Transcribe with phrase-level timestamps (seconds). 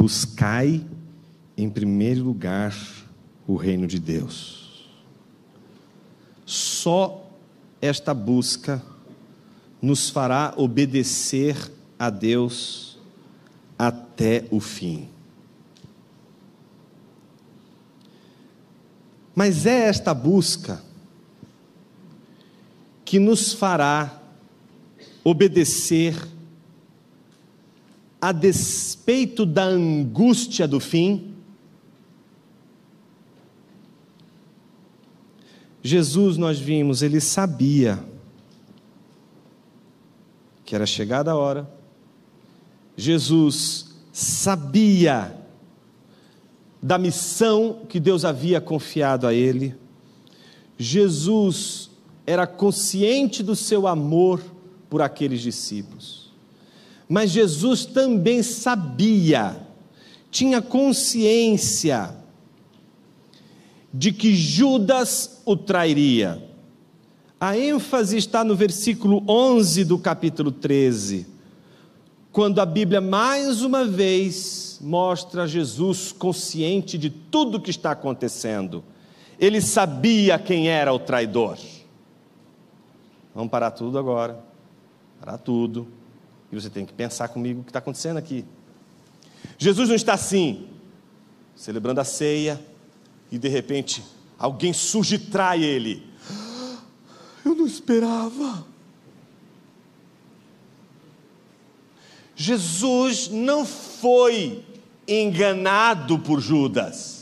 [0.00, 0.82] Buscai
[1.54, 2.74] em primeiro lugar
[3.46, 4.88] o reino de Deus.
[6.46, 7.30] Só
[7.82, 8.82] esta busca
[9.82, 11.54] nos fará obedecer
[11.98, 12.98] a Deus
[13.78, 15.06] até o fim.
[19.34, 20.82] Mas é esta busca
[23.04, 24.18] que nos fará
[25.22, 26.39] obedecer a
[28.32, 31.34] despeito da angústia do fim.
[35.82, 37.98] Jesus, nós vimos, ele sabia
[40.64, 41.68] que era chegada a hora.
[42.96, 45.36] Jesus sabia
[46.82, 49.74] da missão que Deus havia confiado a ele.
[50.76, 51.90] Jesus
[52.26, 54.42] era consciente do seu amor
[54.88, 56.19] por aqueles discípulos.
[57.10, 59.56] Mas Jesus também sabia,
[60.30, 62.14] tinha consciência
[63.92, 66.40] de que Judas o trairia.
[67.40, 71.26] A ênfase está no versículo 11 do capítulo 13,
[72.30, 78.84] quando a Bíblia mais uma vez mostra Jesus consciente de tudo o que está acontecendo.
[79.36, 81.58] Ele sabia quem era o traidor.
[83.34, 84.44] Vamos parar tudo agora.
[85.18, 85.98] Parar tudo.
[86.50, 88.44] E você tem que pensar comigo o que está acontecendo aqui.
[89.56, 90.68] Jesus não está assim,
[91.54, 92.60] celebrando a ceia,
[93.30, 94.02] e de repente
[94.38, 96.06] alguém surge e trai ele.
[97.44, 98.66] Eu não esperava.
[102.34, 104.64] Jesus não foi
[105.06, 107.20] enganado por Judas.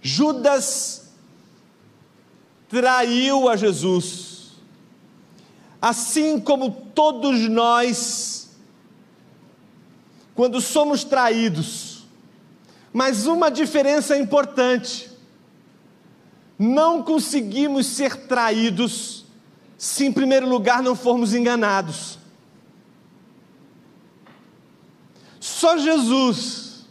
[0.00, 1.12] Judas
[2.68, 4.31] traiu a Jesus,
[5.82, 8.56] assim como todos nós,
[10.34, 12.06] quando somos traídos,
[12.92, 15.10] mas uma diferença importante:
[16.58, 19.26] não conseguimos ser traídos
[19.76, 22.18] se, em primeiro lugar, não formos enganados.
[25.40, 26.86] Só Jesus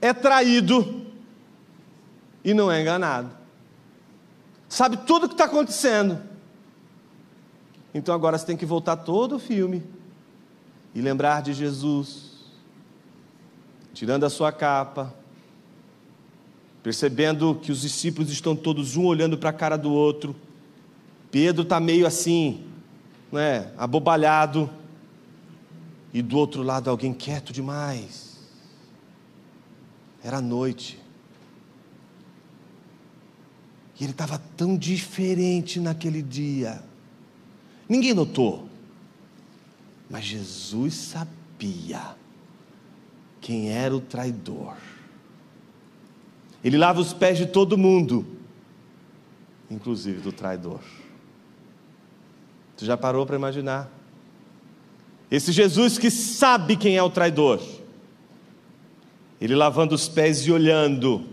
[0.00, 1.04] é traído
[2.44, 3.42] e não é enganado
[4.72, 6.18] sabe tudo o que está acontecendo.
[7.94, 9.82] Então agora você tem que voltar todo o filme
[10.94, 12.46] e lembrar de Jesus,
[13.92, 15.14] tirando a sua capa,
[16.82, 20.34] percebendo que os discípulos estão todos um olhando para a cara do outro.
[21.30, 22.64] Pedro está meio assim,
[23.30, 24.68] né, abobalhado,
[26.12, 28.38] e do outro lado alguém quieto demais.
[30.22, 31.00] Era noite.
[33.98, 36.82] E ele estava tão diferente naquele dia.
[37.88, 38.68] Ninguém notou.
[40.08, 42.16] Mas Jesus sabia
[43.40, 44.74] quem era o traidor.
[46.62, 48.24] Ele lava os pés de todo mundo,
[49.70, 50.80] inclusive do traidor.
[52.76, 53.90] Você já parou para imaginar?
[55.30, 57.60] Esse Jesus que sabe quem é o traidor,
[59.40, 61.32] ele lavando os pés e olhando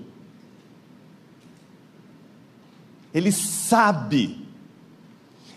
[3.13, 4.38] ele sabe,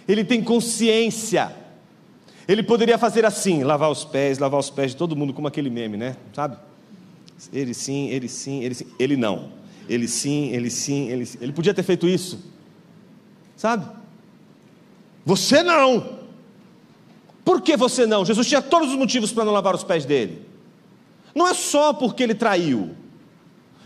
[0.06, 1.54] ele tem consciência.
[2.46, 5.70] Ele poderia fazer assim, lavar os pés, lavar os pés de todo mundo, como aquele
[5.70, 6.16] meme, né?
[6.34, 6.56] Sabe?
[7.52, 8.86] Ele sim, ele sim, ele sim.
[8.98, 9.50] Ele não.
[9.88, 11.38] Ele sim, ele sim, ele sim.
[11.40, 12.38] Ele podia ter feito isso.
[13.56, 13.86] Sabe?
[15.24, 16.20] Você não.
[17.44, 18.24] Por que você não?
[18.24, 20.42] Jesus tinha todos os motivos para não lavar os pés dele.
[21.34, 22.90] Não é só porque ele traiu.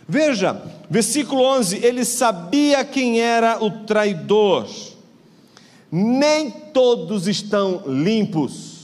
[0.08, 4.68] Veja, versículo 11: ele sabia quem era o traidor,
[5.90, 8.76] nem todos estão limpos.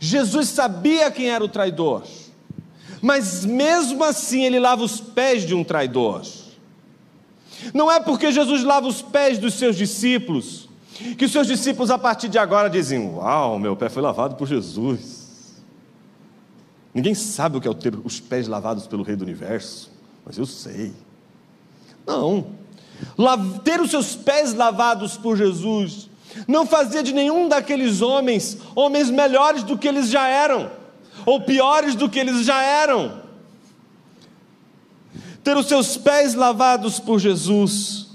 [0.00, 2.02] Jesus sabia quem era o traidor,
[3.00, 6.22] mas mesmo assim ele lava os pés de um traidor.
[7.72, 10.68] Não é porque Jesus lava os pés dos seus discípulos
[11.16, 14.46] que os seus discípulos a partir de agora dizem: Uau, meu pé foi lavado por
[14.46, 15.60] Jesus.
[16.94, 19.90] Ninguém sabe o que é ter os pés lavados pelo Rei do Universo,
[20.24, 20.92] mas eu sei.
[22.06, 22.61] Não.
[23.64, 26.08] Ter os seus pés lavados por Jesus
[26.48, 30.70] não fazia de nenhum daqueles homens homens melhores do que eles já eram,
[31.26, 33.20] ou piores do que eles já eram.
[35.44, 38.08] Ter os seus pés lavados por Jesus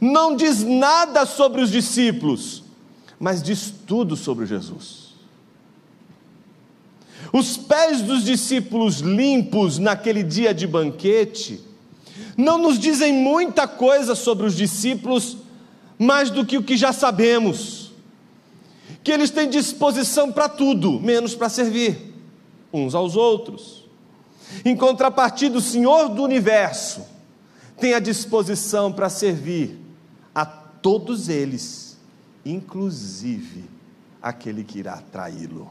[0.00, 2.62] não diz nada sobre os discípulos,
[3.18, 5.08] mas diz tudo sobre Jesus.
[7.32, 11.67] Os pés dos discípulos limpos naquele dia de banquete
[12.38, 15.38] não nos dizem muita coisa sobre os discípulos,
[15.98, 17.88] mais do que o que já sabemos.
[19.02, 22.14] que eles têm disposição para tudo, menos para servir
[22.72, 23.84] uns aos outros.
[24.64, 27.06] Em contrapartida, o Senhor do universo
[27.78, 29.78] tem a disposição para servir
[30.34, 31.96] a todos eles,
[32.44, 33.64] inclusive
[34.20, 35.70] aquele que irá traí-lo.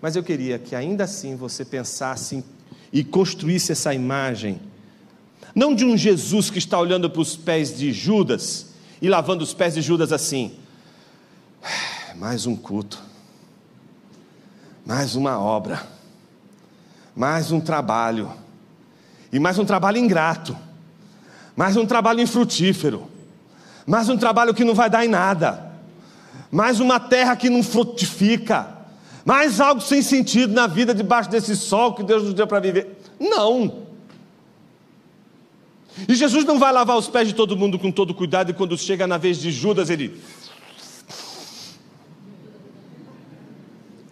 [0.00, 2.44] Mas eu queria que ainda assim você pensasse
[2.92, 4.60] e construísse essa imagem,
[5.54, 8.66] não de um Jesus que está olhando para os pés de Judas
[9.00, 10.54] e lavando os pés de Judas assim,
[12.16, 13.00] mais um culto,
[14.84, 15.86] mais uma obra,
[17.14, 18.30] mais um trabalho,
[19.32, 20.56] e mais um trabalho ingrato,
[21.56, 23.08] mais um trabalho infrutífero,
[23.86, 25.70] mais um trabalho que não vai dar em nada,
[26.50, 28.79] mais uma terra que não frutifica,
[29.24, 32.98] mais algo sem sentido na vida debaixo desse sol que Deus nos deu para viver.
[33.18, 33.86] Não.
[36.08, 38.76] E Jesus não vai lavar os pés de todo mundo com todo cuidado, e quando
[38.78, 40.20] chega na vez de Judas, ele.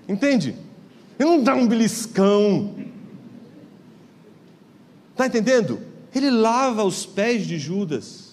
[0.09, 0.57] Entende?
[1.19, 2.75] Ele não dá um beliscão.
[5.13, 5.81] Está entendendo?
[6.15, 8.29] Ele lava os pés de Judas.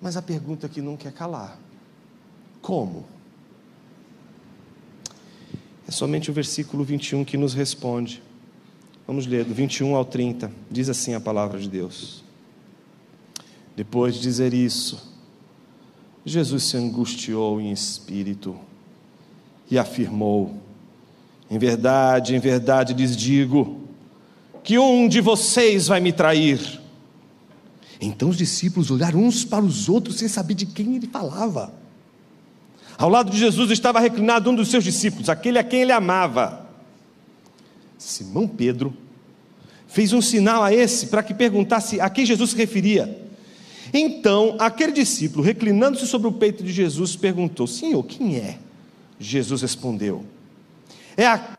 [0.00, 1.58] Mas a pergunta que não quer calar:
[2.62, 3.04] como?
[5.86, 8.22] É somente o versículo 21 que nos responde.
[9.06, 10.50] Vamos ler, do 21 ao 30.
[10.70, 12.24] Diz assim a palavra de Deus.
[13.76, 15.12] Depois de dizer isso,
[16.24, 18.56] Jesus se angustiou em espírito
[19.70, 20.56] e afirmou:
[21.50, 23.80] Em verdade, em verdade lhes digo,
[24.62, 26.80] que um de vocês vai me trair.
[28.00, 31.81] Então os discípulos olharam uns para os outros sem saber de quem ele falava.
[33.02, 36.64] Ao lado de Jesus estava reclinado um dos seus discípulos, aquele a quem ele amava.
[37.98, 38.96] Simão Pedro
[39.88, 43.20] fez um sinal a esse para que perguntasse a quem Jesus se referia.
[43.92, 48.60] Então, aquele discípulo, reclinando-se sobre o peito de Jesus, perguntou: Senhor, quem é?
[49.18, 50.24] Jesus respondeu:
[51.16, 51.56] É a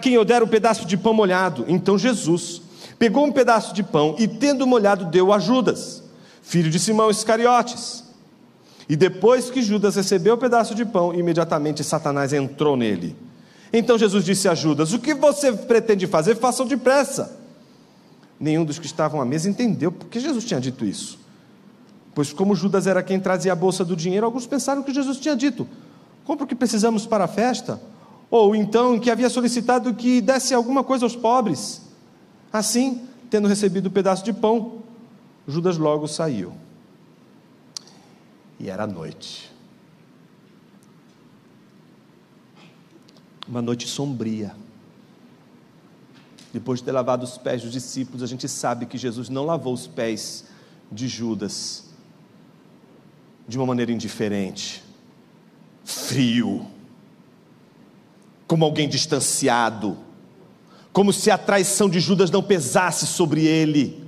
[0.00, 1.66] quem eu der o um pedaço de pão molhado.
[1.68, 2.62] Então Jesus
[2.98, 6.02] pegou um pedaço de pão e, tendo molhado, deu a Judas,
[6.40, 8.05] filho de Simão Iscariotes.
[8.88, 13.16] E depois que Judas recebeu o pedaço de pão, imediatamente Satanás entrou nele.
[13.72, 17.36] Então Jesus disse a Judas: O que você pretende fazer, façam depressa.
[18.38, 21.18] Nenhum dos que estavam à mesa entendeu porque Jesus tinha dito isso.
[22.14, 25.34] Pois, como Judas era quem trazia a bolsa do dinheiro, alguns pensaram que Jesus tinha
[25.34, 25.66] dito:
[26.24, 27.80] Compre o que precisamos para a festa.
[28.30, 31.82] Ou então que havia solicitado que desse alguma coisa aos pobres.
[32.52, 34.82] Assim, tendo recebido o um pedaço de pão,
[35.46, 36.52] Judas logo saiu
[38.58, 39.50] e era noite.
[43.48, 44.54] Uma noite sombria.
[46.52, 49.74] Depois de ter lavado os pés dos discípulos, a gente sabe que Jesus não lavou
[49.74, 50.44] os pés
[50.90, 51.84] de Judas
[53.46, 54.82] de uma maneira indiferente,
[55.84, 56.66] frio,
[58.46, 59.98] como alguém distanciado,
[60.92, 64.04] como se a traição de Judas não pesasse sobre ele.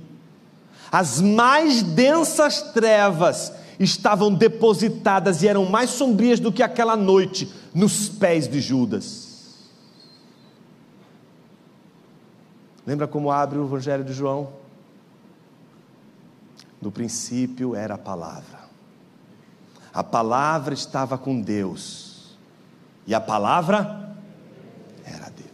[0.91, 8.09] As mais densas trevas estavam depositadas e eram mais sombrias do que aquela noite nos
[8.09, 9.29] pés de Judas.
[12.85, 14.51] Lembra como abre o Evangelho de João?
[16.81, 18.59] No princípio era a palavra.
[19.93, 22.37] A palavra estava com Deus.
[23.05, 24.15] E a palavra
[25.03, 25.49] era Deus.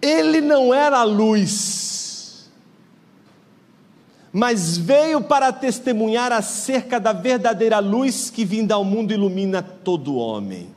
[0.00, 1.87] Ele não era a luz
[4.38, 10.68] mas veio para testemunhar acerca da verdadeira luz que vinda ao mundo ilumina todo homem.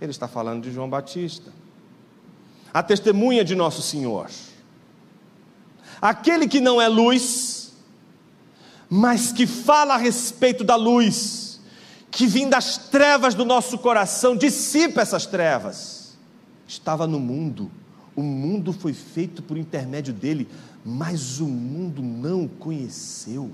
[0.00, 1.52] Ele está falando de João Batista,
[2.72, 4.30] a testemunha de nosso Senhor.
[6.00, 7.72] Aquele que não é luz,
[8.88, 11.60] mas que fala a respeito da luz,
[12.08, 16.16] que vem das trevas do nosso coração, dissipa essas trevas.
[16.68, 17.68] Estava no mundo,
[18.14, 20.48] o mundo foi feito por intermédio dele,
[20.84, 23.50] mas o mundo não o conheceu.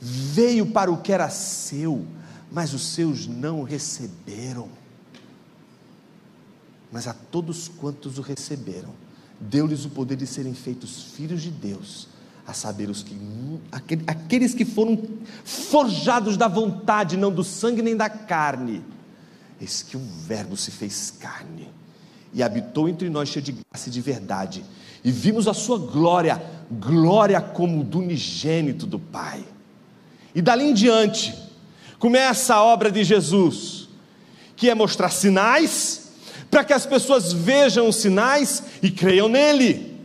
[0.00, 2.06] Veio para o que era seu,
[2.50, 4.68] mas os seus não o receberam.
[6.92, 8.90] Mas a todos quantos o receberam,
[9.40, 12.08] deu-lhes o poder de serem feitos filhos de Deus,
[12.46, 13.18] a saber, os que,
[14.06, 15.02] aqueles que foram
[15.44, 18.84] forjados da vontade, não do sangue nem da carne.
[19.60, 21.68] Eis que o Verbo se fez carne
[22.32, 24.64] e habitou entre nós cheio de graça e de verdade
[25.06, 29.44] e vimos a sua glória, glória como do unigênito do Pai.
[30.34, 31.32] E dali em diante,
[31.96, 33.88] começa a obra de Jesus,
[34.56, 36.10] que é mostrar sinais,
[36.50, 39.96] para que as pessoas vejam os sinais e creiam nele.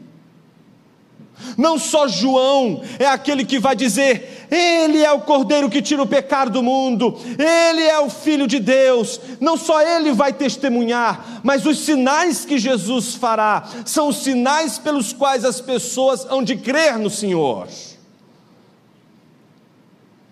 [1.57, 6.07] Não só João é aquele que vai dizer: Ele é o cordeiro que tira o
[6.07, 9.21] pecado do mundo, Ele é o Filho de Deus.
[9.39, 15.13] Não só ele vai testemunhar, mas os sinais que Jesus fará são os sinais pelos
[15.13, 17.69] quais as pessoas hão de crer no Senhor.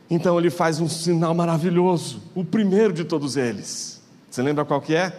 [0.09, 4.01] Então ele faz um sinal maravilhoso, o primeiro de todos eles.
[4.29, 5.15] Você lembra qual que é?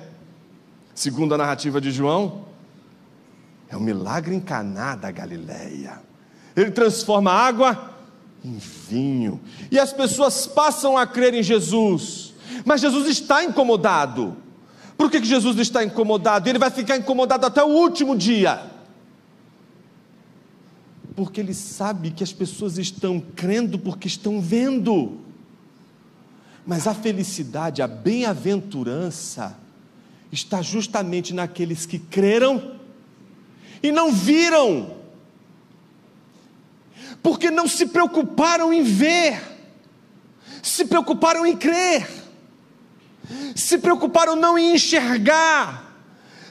[0.95, 2.45] Segundo a narrativa de João,
[3.71, 6.03] é o milagre em Caná da Galileia.
[6.55, 8.00] Ele transforma água
[8.45, 9.41] em vinho.
[9.71, 12.35] E as pessoas passam a crer em Jesus.
[12.65, 14.37] Mas Jesus está incomodado.
[14.97, 16.49] Por que, que Jesus está incomodado?
[16.49, 18.71] Ele vai ficar incomodado até o último dia.
[21.17, 25.19] Porque ele sabe que as pessoas estão crendo porque estão vendo.
[26.67, 29.59] Mas a felicidade, a bem-aventurança,
[30.31, 32.79] está justamente naqueles que creram
[33.83, 34.97] e não viram,
[37.23, 39.41] porque não se preocuparam em ver,
[40.63, 42.09] se preocuparam em crer,
[43.55, 45.95] se preocuparam não em enxergar,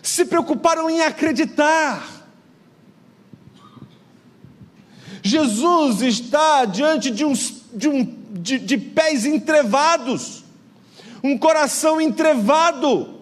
[0.01, 2.07] se preocuparam em acreditar.
[5.21, 10.43] Jesus está diante de, uns, de, um, de, de pés entrevados,
[11.23, 13.21] um coração entrevado,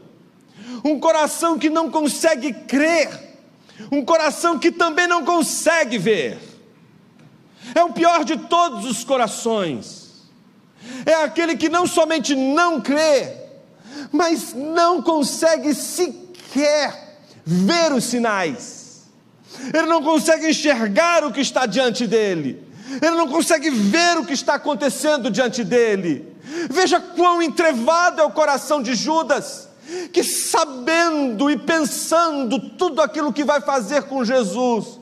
[0.83, 3.27] um coração que não consegue crer
[3.91, 6.39] um coração que também não consegue ver.
[7.73, 10.07] É o pior de todos os corações.
[11.05, 13.33] É aquele que não somente não crê,
[14.11, 19.03] mas não consegue sequer ver os sinais.
[19.73, 22.63] Ele não consegue enxergar o que está diante dele.
[23.01, 26.35] Ele não consegue ver o que está acontecendo diante dele.
[26.69, 29.67] Veja quão entrevado é o coração de Judas
[30.11, 34.96] que sabendo e pensando tudo aquilo que vai fazer com Jesus,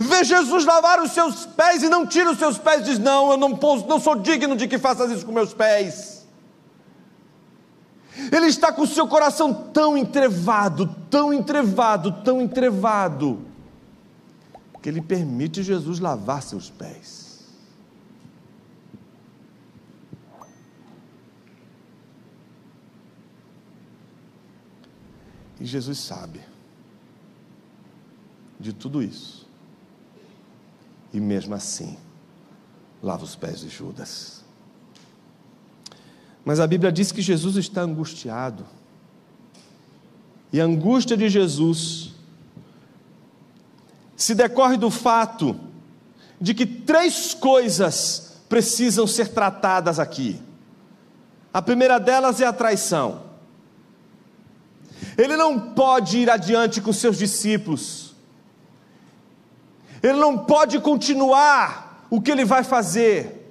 [0.00, 3.36] vê Jesus lavar os seus pés e não tira os seus pés, diz: Não, eu
[3.36, 6.26] não, posso, não sou digno de que faças isso com meus pés.
[8.32, 13.42] Ele está com o seu coração tão entrevado, tão entrevado, tão entrevado,
[14.82, 17.26] que ele permite Jesus lavar seus pés.
[25.60, 26.40] E Jesus sabe
[28.58, 29.45] de tudo isso.
[31.16, 31.96] E mesmo assim,
[33.02, 34.44] lava os pés de Judas.
[36.44, 38.66] Mas a Bíblia diz que Jesus está angustiado.
[40.52, 42.12] E a angústia de Jesus
[44.14, 45.58] se decorre do fato
[46.38, 50.38] de que três coisas precisam ser tratadas aqui.
[51.50, 53.22] A primeira delas é a traição.
[55.16, 58.05] Ele não pode ir adiante com seus discípulos.
[60.06, 63.50] Ele não pode continuar o que ele vai fazer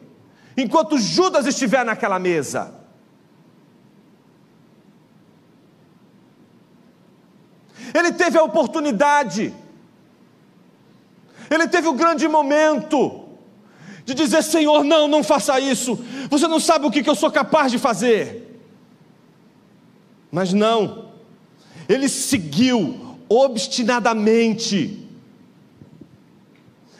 [0.56, 2.74] enquanto Judas estiver naquela mesa.
[7.94, 9.54] Ele teve a oportunidade,
[11.50, 13.26] ele teve o grande momento
[14.06, 17.70] de dizer: Senhor, não, não faça isso, você não sabe o que eu sou capaz
[17.70, 18.62] de fazer.
[20.32, 21.10] Mas não,
[21.90, 25.05] ele seguiu obstinadamente.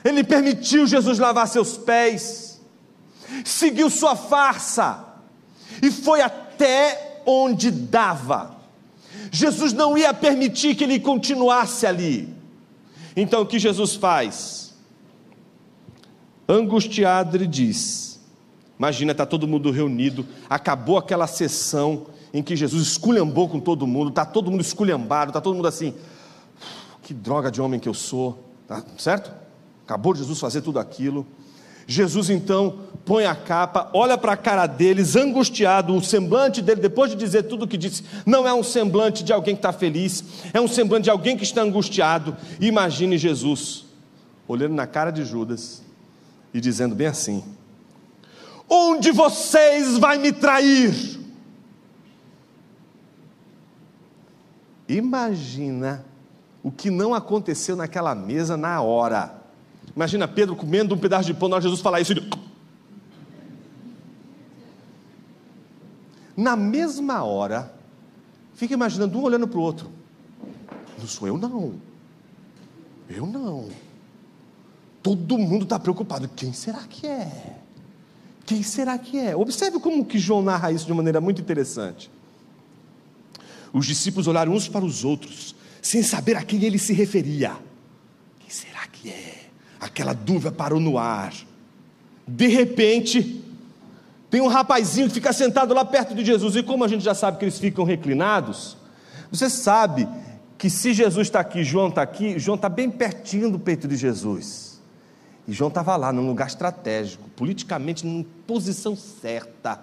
[0.06, 2.62] Ele permitiu Jesus lavar seus pés,
[3.44, 5.04] seguiu sua farsa
[5.82, 8.56] e foi até onde dava.
[9.32, 12.32] Jesus não ia permitir que ele continuasse ali.
[13.18, 14.76] Então o que Jesus faz?
[16.48, 18.20] Angustiado, ele diz:
[18.78, 24.10] Imagina, está todo mundo reunido, acabou aquela sessão em que Jesus esculhambou com todo mundo,
[24.10, 25.96] está todo mundo esculhambado, está todo mundo assim,
[27.02, 29.45] que droga de homem que eu sou, tá certo?
[29.86, 31.26] Acabou Jesus fazer tudo aquilo.
[31.88, 37.12] Jesus então põe a capa, olha para a cara deles, angustiado, o semblante dele, depois
[37.12, 40.24] de dizer tudo o que disse, não é um semblante de alguém que está feliz,
[40.52, 42.36] é um semblante de alguém que está angustiado.
[42.60, 43.86] imagine Jesus
[44.48, 45.84] olhando na cara de Judas
[46.52, 47.44] e dizendo bem assim:
[48.68, 51.20] Onde vocês vai me trair?
[54.88, 56.06] Imagina
[56.64, 59.45] o que não aconteceu naquela mesa na hora.
[59.96, 62.12] Imagina Pedro comendo um pedaço de pão, na hora Jesus falar isso.
[62.12, 62.30] Ele...
[66.36, 67.74] Na mesma hora,
[68.54, 69.90] fica imaginando um olhando para o outro.
[71.00, 71.76] Não sou eu, não.
[73.10, 73.70] Eu não.
[75.02, 76.28] Todo mundo está preocupado.
[76.36, 77.58] Quem será que é?
[78.46, 79.36] Quem será que é?
[79.36, 82.12] Observe como que João narra isso de maneira muito interessante.
[83.72, 87.56] Os discípulos olharam uns para os outros, sem saber a quem ele se referia.
[88.40, 89.45] Quem será que é?
[89.86, 91.32] Aquela dúvida parou no ar.
[92.28, 93.40] De repente,
[94.32, 97.14] tem um rapazinho que fica sentado lá perto de Jesus, e como a gente já
[97.14, 98.76] sabe que eles ficam reclinados,
[99.32, 100.08] você sabe
[100.58, 103.96] que se Jesus está aqui, João está aqui, João está bem pertinho do peito de
[103.96, 104.82] Jesus.
[105.48, 109.80] E João estava lá, num lugar estratégico, politicamente, em posição certa.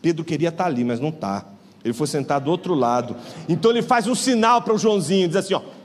[0.00, 1.44] Pedro queria estar tá ali, mas não está.
[1.84, 3.14] Ele foi sentar do outro lado.
[3.46, 5.75] Então ele faz um sinal para o Joãozinho, diz assim: ó.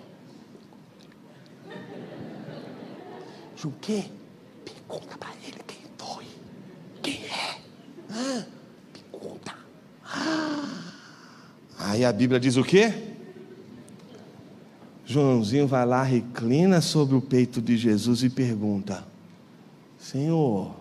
[3.61, 4.05] João, o quê?
[4.65, 6.25] Pergunta para ele quem foi.
[7.03, 8.45] Quem é?
[8.91, 9.53] Pergunta.
[10.03, 10.93] Ah.
[11.77, 12.91] Aí a Bíblia diz o quê?
[15.05, 19.03] Joãozinho vai lá, reclina sobre o peito de Jesus e pergunta:
[19.99, 20.73] Senhor,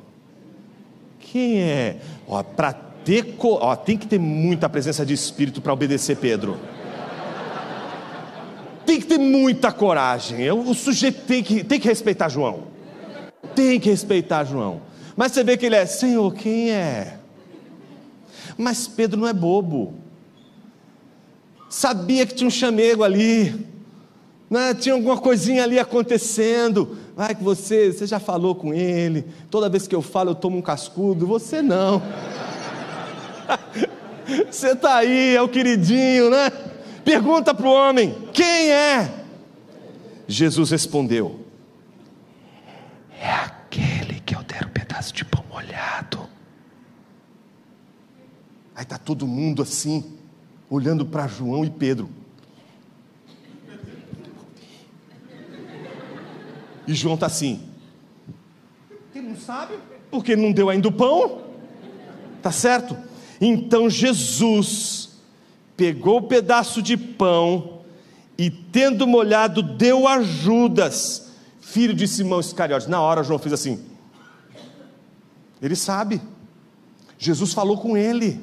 [1.19, 2.01] quem é?
[2.27, 6.59] Ó, para ter, ó, tem que ter muita presença de espírito para obedecer Pedro.
[8.87, 10.51] Tem que ter muita coragem.
[10.51, 12.70] O sujeito tem que, tem que respeitar João.
[13.55, 14.83] Tem que respeitar João.
[15.17, 17.19] Mas você vê que ele é, Senhor, quem é?
[18.57, 19.95] Mas Pedro não é bobo.
[21.69, 23.67] Sabia que tinha um chamego ali.
[24.49, 24.75] Né?
[24.75, 26.99] Tinha alguma coisinha ali acontecendo.
[27.17, 29.25] Vai que você, você já falou com ele.
[29.51, 31.27] Toda vez que eu falo, eu tomo um cascudo.
[31.27, 32.03] Você não.
[34.49, 36.53] Você está aí, é o queridinho, né?
[37.05, 39.11] Pergunta para o homem: quem é?
[40.29, 41.41] Jesus respondeu:
[43.21, 46.27] É aquele que eu der um pedaço de pão molhado.
[48.75, 50.17] Aí está todo mundo assim,
[50.71, 52.09] olhando para João e Pedro.
[56.87, 57.69] E João está assim.
[59.15, 59.75] Ele não sabe,
[60.11, 61.43] porque não deu ainda o pão.
[62.43, 62.97] Tá certo?
[63.39, 65.21] Então Jesus
[65.77, 67.83] pegou o pedaço de pão
[68.39, 71.30] e, tendo molhado, deu a Judas,
[71.73, 72.89] filho de Simão Iscariotes.
[72.89, 73.85] Na hora, João fez assim.
[75.63, 76.21] Ele sabe.
[77.19, 78.41] Jesus falou com ele.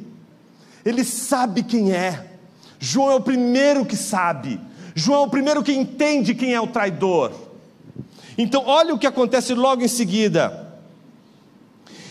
[0.85, 2.31] Ele sabe quem é.
[2.79, 4.59] João é o primeiro que sabe.
[4.95, 7.31] João é o primeiro que entende quem é o traidor.
[8.37, 10.67] Então, olha o que acontece logo em seguida.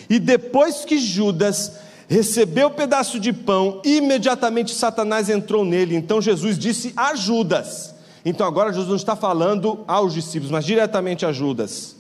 [0.09, 1.73] E depois que Judas
[2.09, 5.97] recebeu o pedaço de pão, imediatamente Satanás entrou nele.
[5.97, 7.96] Então Jesus disse a Judas.
[8.29, 11.95] Então agora Jesus não está falando aos discípulos, mas diretamente a Judas.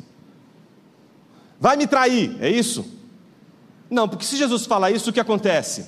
[1.60, 2.84] Vai me trair, é isso?
[3.88, 5.86] Não, porque se Jesus falar isso, o que acontece?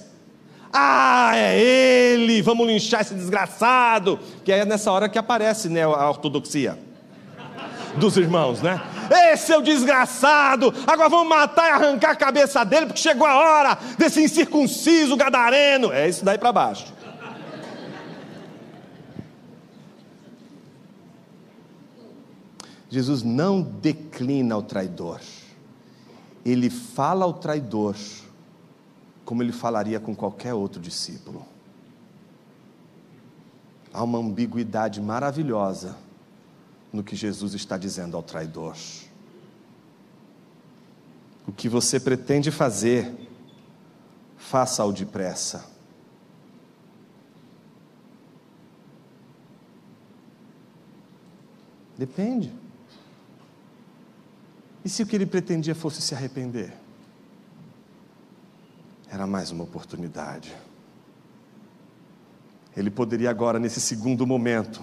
[0.73, 4.21] Ah, é ele, vamos linchar esse desgraçado.
[4.45, 6.79] Que é nessa hora que aparece né, a ortodoxia
[7.97, 8.81] dos irmãos, né?
[9.11, 13.79] É o desgraçado, agora vamos matar e arrancar a cabeça dele, porque chegou a hora
[13.97, 15.93] desse incircunciso gadareno.
[15.93, 16.98] É isso daí para baixo.
[22.91, 25.21] Jesus não declina o traidor,
[26.45, 27.97] ele fala ao traidor
[29.25, 31.45] como ele falaria com qualquer outro discípulo.
[33.93, 35.97] Há uma ambiguidade maravilhosa
[36.91, 38.75] no que Jesus está dizendo ao traidor.
[41.47, 43.29] O que você pretende fazer,
[44.37, 45.65] faça-o depressa.
[51.99, 52.68] Depende.
[54.89, 56.73] E se o que ele pretendia fosse se arrepender?
[59.11, 60.51] Era mais uma oportunidade.
[62.75, 64.83] Ele poderia agora, nesse segundo momento,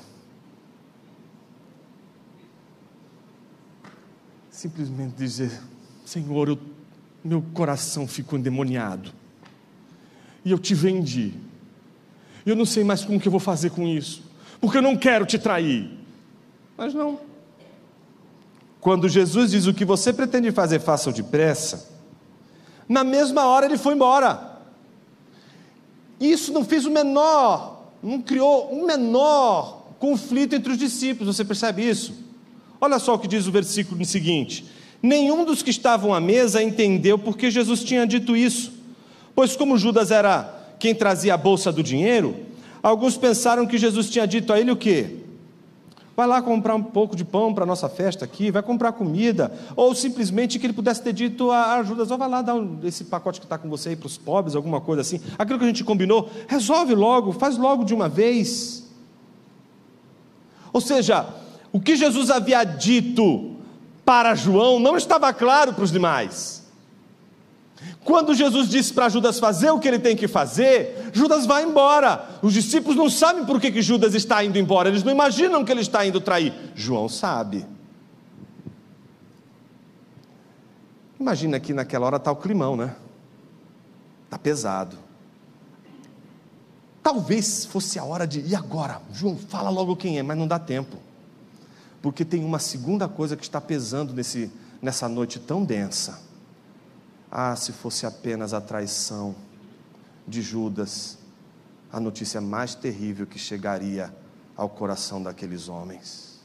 [4.52, 5.60] simplesmente dizer:
[6.06, 6.60] Senhor, eu,
[7.24, 9.12] meu coração ficou endemoniado,
[10.46, 11.34] e eu te vendi,
[12.46, 14.24] e eu não sei mais como que eu vou fazer com isso,
[14.62, 15.98] porque eu não quero te trair.
[16.78, 17.35] Mas não.
[18.86, 21.90] Quando Jesus diz o que você pretende fazer, faça-o depressa,
[22.88, 24.60] na mesma hora ele foi embora.
[26.20, 31.82] Isso não fez o menor, não criou um menor conflito entre os discípulos, você percebe
[31.82, 32.14] isso?
[32.80, 34.70] Olha só o que diz o versículo seguinte:
[35.02, 38.72] Nenhum dos que estavam à mesa entendeu porque Jesus tinha dito isso,
[39.34, 42.36] pois, como Judas era quem trazia a bolsa do dinheiro,
[42.84, 45.25] alguns pensaram que Jesus tinha dito a ele o quê?
[46.16, 49.52] Vai lá comprar um pouco de pão para a nossa festa aqui, vai comprar comida,
[49.76, 53.42] ou simplesmente que ele pudesse ter dito a Judas: oh, vai lá dar esse pacote
[53.42, 55.20] que está com você aí para os pobres, alguma coisa assim.
[55.38, 58.86] Aquilo que a gente combinou, resolve logo, faz logo de uma vez.
[60.72, 61.28] Ou seja,
[61.74, 63.56] o que Jesus havia dito
[64.06, 66.65] para João não estava claro para os demais.
[68.04, 72.40] Quando Jesus disse para Judas fazer o que ele tem que fazer, Judas vai embora.
[72.42, 75.72] Os discípulos não sabem por que, que Judas está indo embora, eles não imaginam que
[75.72, 76.54] ele está indo trair.
[76.76, 77.66] João sabe.
[81.20, 82.96] Imagina que naquela hora está o climão, né?
[84.26, 84.98] Está pesado.
[87.02, 89.02] Talvez fosse a hora de, e agora?
[89.12, 90.98] João, fala logo quem é, mas não dá tempo.
[92.02, 96.25] Porque tem uma segunda coisa que está pesando nesse, nessa noite tão densa.
[97.38, 99.36] Ah, se fosse apenas a traição
[100.26, 101.18] de Judas,
[101.92, 104.16] a notícia mais terrível que chegaria
[104.56, 106.40] ao coração daqueles homens.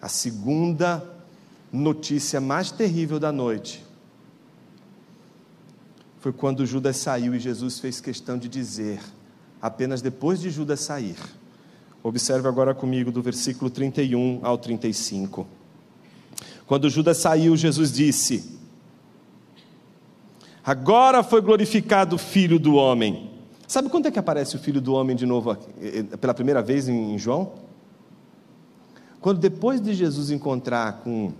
[0.00, 1.04] A segunda
[1.72, 3.84] notícia mais terrível da noite
[6.20, 9.00] foi quando Judas saiu e Jesus fez questão de dizer,
[9.60, 11.18] apenas depois de Judas sair.
[12.00, 15.44] Observe agora comigo do versículo 31 ao 35.
[16.64, 18.61] Quando Judas saiu, Jesus disse:
[20.64, 23.30] Agora foi glorificado o Filho do Homem.
[23.66, 26.62] Sabe quando é que aparece o Filho do Homem de novo, eh, eh, pela primeira
[26.62, 27.52] vez em João?
[29.20, 31.32] Quando depois de Jesus encontrar com,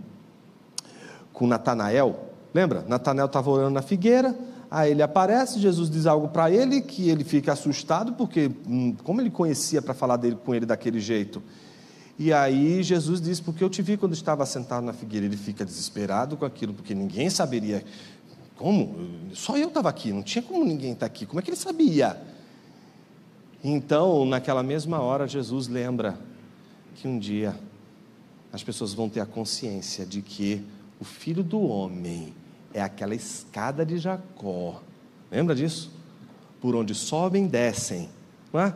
[1.32, 2.84] com Natanael, lembra?
[2.88, 4.36] Natanael estava orando na figueira,
[4.68, 9.20] aí ele aparece, Jesus diz algo para ele que ele fica assustado, porque hum, como
[9.20, 11.40] ele conhecia para falar dele, com ele daquele jeito?
[12.18, 15.64] E aí Jesus diz, porque eu te vi quando estava sentado na figueira, ele fica
[15.64, 17.84] desesperado com aquilo, porque ninguém saberia
[18.62, 18.94] como?
[19.34, 21.26] Só eu estava aqui, não tinha como ninguém estar tá aqui.
[21.26, 22.16] Como é que ele sabia?
[23.64, 26.16] Então, naquela mesma hora, Jesus lembra
[26.94, 27.58] que um dia
[28.52, 30.62] as pessoas vão ter a consciência de que
[31.00, 32.32] o filho do homem
[32.72, 34.80] é aquela escada de Jacó.
[35.28, 35.90] Lembra disso?
[36.60, 38.08] Por onde sobem descem.
[38.52, 38.72] Não é?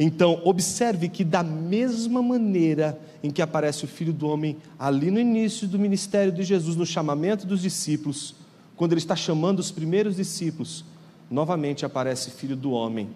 [0.00, 5.20] Então, observe que, da mesma maneira em que aparece o filho do homem ali no
[5.20, 8.34] início do ministério de Jesus, no chamamento dos discípulos,
[8.76, 10.84] quando ele está chamando os primeiros discípulos,
[11.30, 13.08] novamente aparece filho do homem,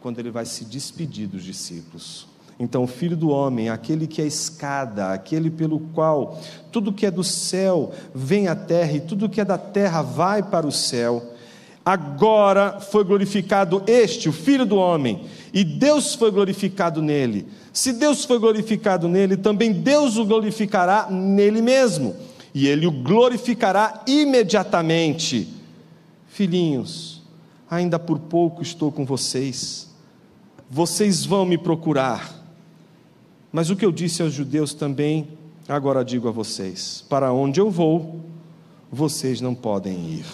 [0.00, 2.26] quando ele vai se despedir dos discípulos.
[2.58, 6.40] Então, o filho do homem, aquele que é escada, aquele pelo qual
[6.72, 10.42] tudo que é do céu vem à terra e tudo que é da terra vai
[10.42, 11.22] para o céu.
[11.84, 17.46] Agora foi glorificado este, o filho do homem, e Deus foi glorificado nele.
[17.72, 22.16] Se Deus foi glorificado nele, também Deus o glorificará nele mesmo
[22.56, 25.46] e ele o glorificará imediatamente.
[26.26, 27.22] Filhinhos,
[27.70, 29.94] ainda por pouco estou com vocês,
[30.70, 32.34] vocês vão me procurar.
[33.52, 35.28] Mas o que eu disse aos judeus também,
[35.68, 38.24] agora digo a vocês: para onde eu vou,
[38.90, 40.26] vocês não podem ir.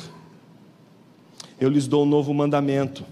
[1.61, 3.05] Eu lhes dou um novo mandamento: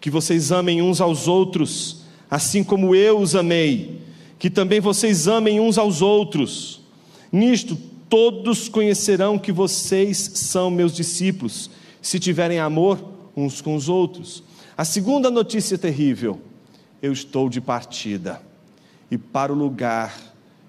[0.00, 4.00] que vocês amem uns aos outros, assim como eu os amei,
[4.38, 6.82] que também vocês amem uns aos outros.
[7.32, 11.68] Nisto todos conhecerão que vocês são meus discípulos,
[12.00, 13.04] se tiverem amor
[13.36, 14.44] uns com os outros.
[14.76, 16.40] A segunda notícia terrível:
[17.02, 18.40] eu estou de partida,
[19.10, 20.16] e para o lugar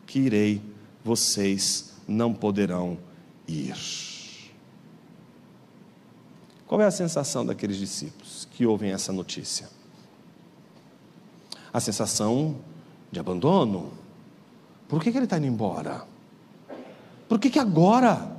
[0.08, 0.60] que irei,
[1.04, 2.98] vocês não poderão
[3.48, 3.76] ir.
[6.66, 9.70] Qual é a sensação daqueles discípulos que ouvem essa notícia?
[11.72, 12.56] A sensação
[13.12, 13.94] de abandono.
[14.88, 16.15] Por que, que ele está indo embora?
[17.28, 18.36] Por que, que agora?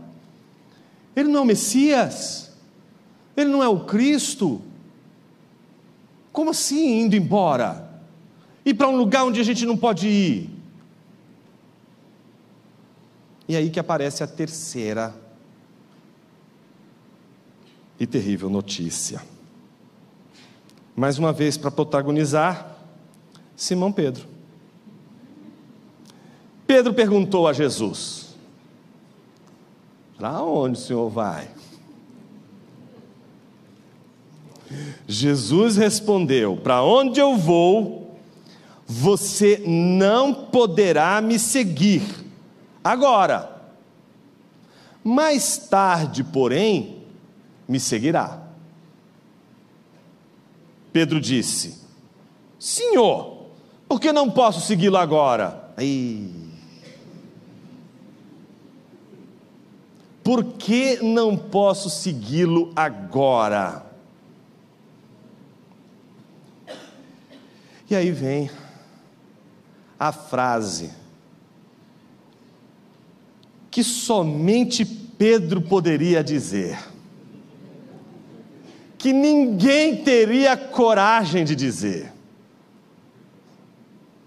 [1.14, 2.52] Ele não é o Messias?
[3.36, 4.60] Ele não é o Cristo?
[6.32, 7.88] Como assim indo embora?
[8.64, 10.50] Ir para um lugar onde a gente não pode ir?
[13.48, 15.14] E aí que aparece a terceira
[17.98, 19.22] e terrível notícia.
[20.94, 22.76] Mais uma vez, para protagonizar,
[23.54, 24.26] Simão Pedro.
[26.66, 28.25] Pedro perguntou a Jesus:
[30.16, 31.48] para onde o senhor vai?
[35.06, 38.18] Jesus respondeu: Para onde eu vou,
[38.86, 42.02] você não poderá me seguir
[42.82, 43.54] agora.
[45.02, 47.04] Mais tarde, porém,
[47.68, 48.42] me seguirá.
[50.92, 51.82] Pedro disse:
[52.58, 53.46] Senhor,
[53.88, 55.72] por que não posso segui-lo agora?
[55.76, 56.45] Aí.
[60.26, 63.86] Por que não posso segui-lo agora?
[67.88, 68.50] E aí vem
[69.96, 70.90] a frase
[73.70, 76.76] que somente Pedro poderia dizer,
[78.98, 82.12] que ninguém teria coragem de dizer: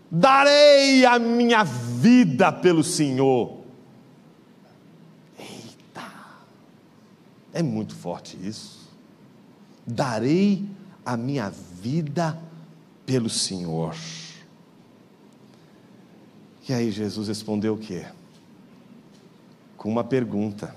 [0.10, 3.59] darei a minha vida pelo Senhor.
[7.54, 8.90] É muito forte isso.
[9.86, 10.66] Darei
[11.06, 12.38] a minha vida
[13.06, 13.96] pelo Senhor.
[16.68, 18.06] E aí Jesus respondeu o quê?
[19.76, 20.76] Com uma pergunta.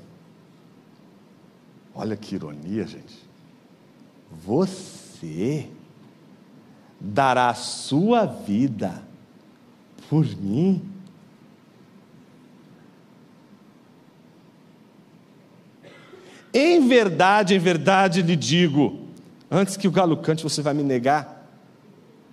[1.94, 3.22] Olha que ironia, gente.
[4.30, 5.68] Você
[6.98, 9.02] dará a sua vida
[10.08, 10.91] por mim?
[16.52, 19.06] Em verdade, em verdade lhe digo:
[19.50, 21.40] antes que o galo cante, você vai me negar.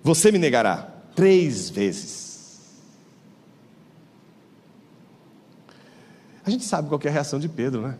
[0.02, 2.30] Você me negará três vezes.
[6.44, 7.98] A gente sabe qual é a reação de Pedro, né?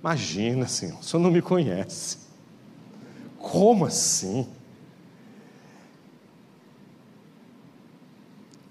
[0.00, 2.18] Imagina, Senhor, o senhor não me conhece.
[3.38, 4.46] Como assim?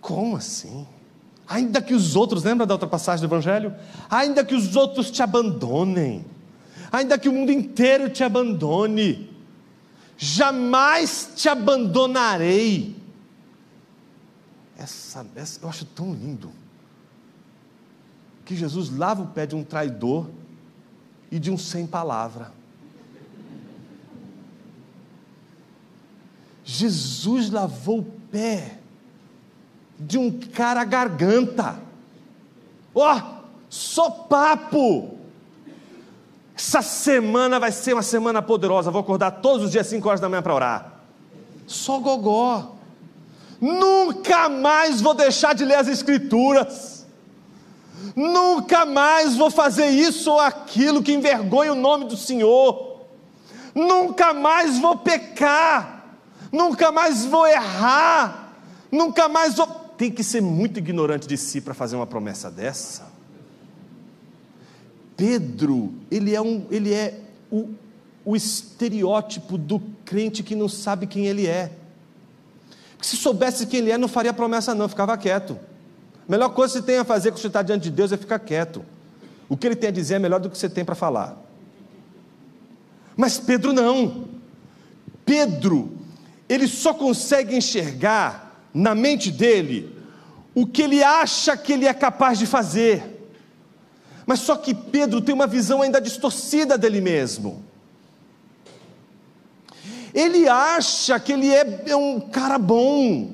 [0.02, 0.86] Como assim?
[1.48, 3.74] Ainda que os outros, lembra da outra passagem do Evangelho?
[4.10, 6.26] Ainda que os outros te abandonem,
[6.92, 9.30] ainda que o mundo inteiro te abandone,
[10.18, 12.96] jamais te abandonarei.
[14.78, 16.52] Essa, essa, eu acho tão lindo
[18.44, 20.30] que Jesus lava o pé de um traidor
[21.32, 22.52] e de um sem palavra.
[26.64, 28.80] Jesus lavou o pé
[30.00, 31.80] de um cara garganta.
[32.94, 35.21] Ó, oh, só papo.
[36.64, 38.92] Essa semana vai ser uma semana poderosa.
[38.92, 40.94] Vou acordar todos os dias 5 horas da manhã para orar.
[41.66, 42.76] Só gogó.
[43.60, 47.08] Nunca mais vou deixar de ler as escrituras.
[48.16, 53.02] Nunca mais vou fazer isso ou aquilo que envergonha o nome do Senhor.
[53.74, 56.06] Nunca mais vou pecar.
[56.52, 58.54] Nunca mais vou errar.
[58.92, 59.66] Nunca mais vou.
[59.98, 63.11] Tem que ser muito ignorante de si para fazer uma promessa dessa.
[65.16, 67.20] Pedro, ele é, um, ele é
[67.52, 67.70] o,
[68.26, 71.72] o estereótipo do crente que não sabe quem ele é.
[72.92, 75.60] Porque se soubesse quem ele é, não faria promessa, não, ficava quieto.
[76.28, 78.18] A melhor coisa que você tem a fazer quando você está diante de Deus é
[78.18, 78.86] ficar quieto.
[79.50, 81.38] O que ele tem a dizer é melhor do que você tem para falar.
[83.18, 84.30] Mas Pedro não.
[85.26, 85.98] Pedro,
[86.48, 89.96] ele só consegue enxergar na mente dele
[90.54, 93.11] o que ele acha que ele é capaz de fazer.
[94.32, 97.62] Mas só que Pedro tem uma visão ainda distorcida dele mesmo.
[100.14, 103.34] Ele acha que ele é, é um cara bom.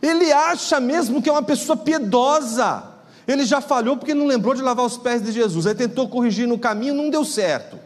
[0.00, 2.84] Ele acha mesmo que é uma pessoa piedosa.
[3.26, 5.66] Ele já falhou porque não lembrou de lavar os pés de Jesus.
[5.66, 7.76] Aí tentou corrigir no caminho, não deu certo.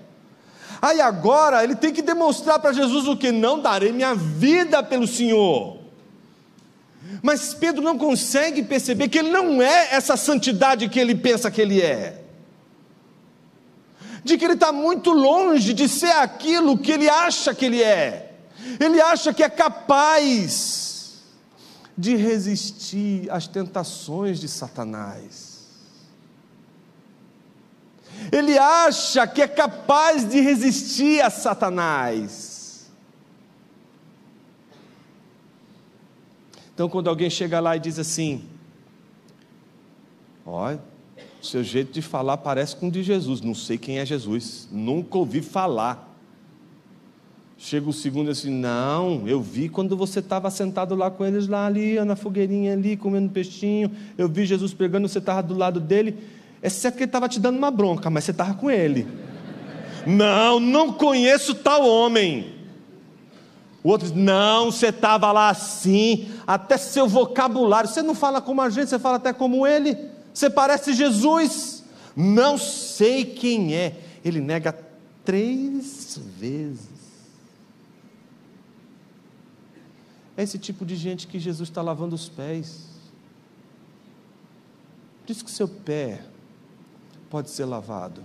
[0.83, 3.33] Aí agora ele tem que demonstrar para Jesus o que?
[3.33, 5.78] Não darei minha vida pelo Senhor.
[7.23, 11.61] Mas Pedro não consegue perceber que ele não é essa santidade que ele pensa que
[11.61, 12.23] ele é.
[14.25, 18.35] De que ele está muito longe de ser aquilo que ele acha que ele é.
[18.81, 21.23] Ele acha que é capaz
[21.97, 25.49] de resistir às tentações de Satanás.
[28.31, 32.48] Ele acha que é capaz de resistir a Satanás.
[36.79, 38.45] Então, quando alguém chega lá e diz assim:
[40.47, 40.81] Olha,
[41.43, 44.69] o seu jeito de falar parece com o de Jesus, não sei quem é Jesus,
[44.71, 46.17] nunca ouvi falar.
[47.59, 51.67] Chega o segundo assim, não, eu vi quando você estava sentado lá com eles lá
[51.67, 56.17] ali, na fogueirinha ali, comendo peixinho, eu vi Jesus pregando, você estava do lado dele,
[56.63, 59.05] é certo que ele estava te dando uma bronca, mas você estava com ele.
[60.07, 62.58] não, não conheço tal homem.
[63.83, 68.61] O outro diz, não, você estava lá assim, até seu vocabulário, você não fala como
[68.61, 69.97] a gente, você fala até como ele,
[70.35, 71.85] você parece Jesus.
[72.17, 73.97] Não sei quem é.
[74.25, 74.77] Ele nega
[75.25, 76.89] três vezes.
[80.37, 82.87] É esse tipo de gente que Jesus está lavando os pés.
[85.29, 86.23] Isso que seu pé
[87.29, 88.25] pode ser lavado.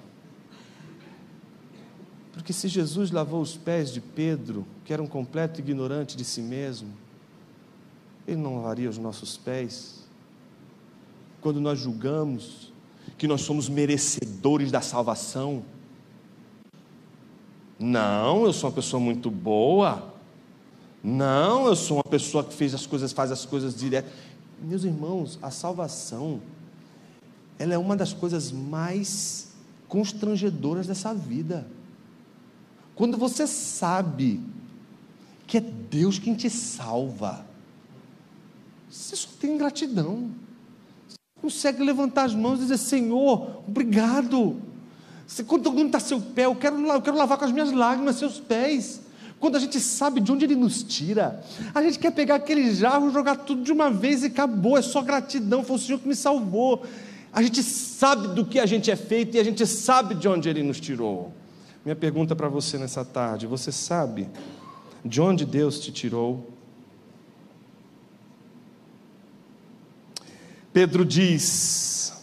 [2.34, 6.42] Porque se Jesus lavou os pés de Pedro, que era um completo ignorante de si
[6.42, 6.90] mesmo,
[8.28, 10.04] ele não lavaria os nossos pés?
[11.40, 12.74] Quando nós julgamos
[13.18, 15.64] que nós somos merecedores da salvação,
[17.78, 20.12] não, eu sou uma pessoa muito boa,
[21.04, 24.10] não, eu sou uma pessoa que fez as coisas, faz as coisas direto.
[24.60, 26.42] Meus irmãos, a salvação,
[27.60, 29.54] ela é uma das coisas mais
[29.88, 31.68] constrangedoras dessa vida.
[32.96, 34.40] Quando você sabe
[35.48, 37.46] que é Deus quem te salva,
[38.90, 40.30] você só tem gratidão.
[41.08, 44.62] Você consegue levantar as mãos e dizer: Senhor, obrigado.
[45.48, 48.40] Quando alguém está seu pé, eu quero, eu quero lavar com as minhas lágrimas seus
[48.40, 49.02] pés
[49.44, 51.44] quando a gente sabe de onde Ele nos tira,
[51.76, 55.02] a gente quer pegar aquele jarro, jogar tudo de uma vez e acabou, é só
[55.02, 56.86] gratidão, foi o Senhor que me salvou.
[57.30, 60.48] A gente sabe do que a gente é feito e a gente sabe de onde
[60.48, 61.34] Ele nos tirou.
[61.84, 64.30] Minha pergunta para você nessa tarde: você sabe
[65.04, 66.50] de onde Deus te tirou?
[70.72, 72.14] Pedro diz: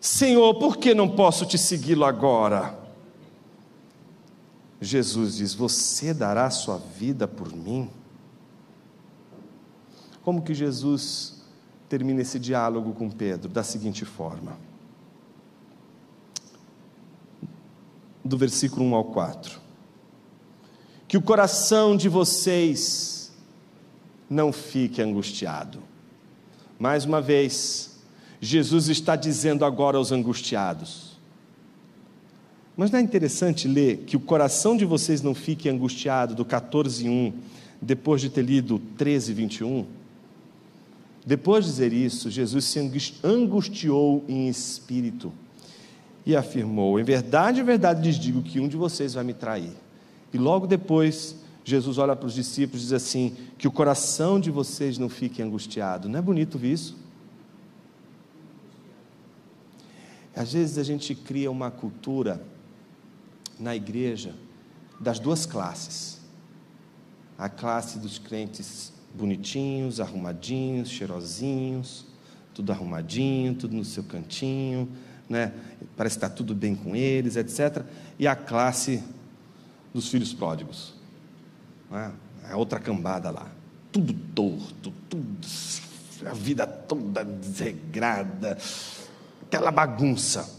[0.00, 2.78] Senhor, por que não posso te segui-lo agora?
[4.80, 7.88] Jesus diz: Você dará sua vida por mim?
[10.22, 11.42] Como que Jesus
[11.88, 13.48] termina esse diálogo com Pedro?
[13.48, 14.58] Da seguinte forma:
[18.30, 19.60] do versículo 1 ao 4.
[21.08, 23.32] Que o coração de vocês
[24.28, 25.82] não fique angustiado.
[26.78, 27.98] Mais uma vez,
[28.40, 31.18] Jesus está dizendo agora aos angustiados:
[32.76, 37.08] mas não é interessante ler que o coração de vocês não fique angustiado, do 14,
[37.08, 37.32] 1,
[37.82, 39.86] depois de ter lido 13, 21?
[41.26, 42.78] Depois de dizer isso, Jesus se
[43.24, 45.32] angustiou em espírito
[46.30, 49.72] e afirmou: Em verdade, em verdade lhes digo que um de vocês vai me trair.
[50.32, 54.50] E logo depois, Jesus olha para os discípulos e diz assim: Que o coração de
[54.50, 56.08] vocês não fique angustiado.
[56.08, 56.96] Não é bonito ver isso?
[60.34, 62.42] Às vezes a gente cria uma cultura
[63.58, 64.34] na igreja
[64.98, 66.20] das duas classes.
[67.36, 72.06] A classe dos crentes bonitinhos, arrumadinhos, cheirosinhos,
[72.54, 74.88] tudo arrumadinho, tudo no seu cantinho,
[75.30, 75.52] né?
[75.96, 77.84] parece que está tudo bem com eles, etc.
[78.18, 79.02] E a classe
[79.94, 80.92] dos filhos pródigos.
[81.88, 82.12] Né?
[82.50, 83.46] A outra cambada lá.
[83.92, 85.46] Tudo torto, tudo,
[86.26, 88.58] a vida toda desregrada,
[89.42, 90.58] aquela bagunça.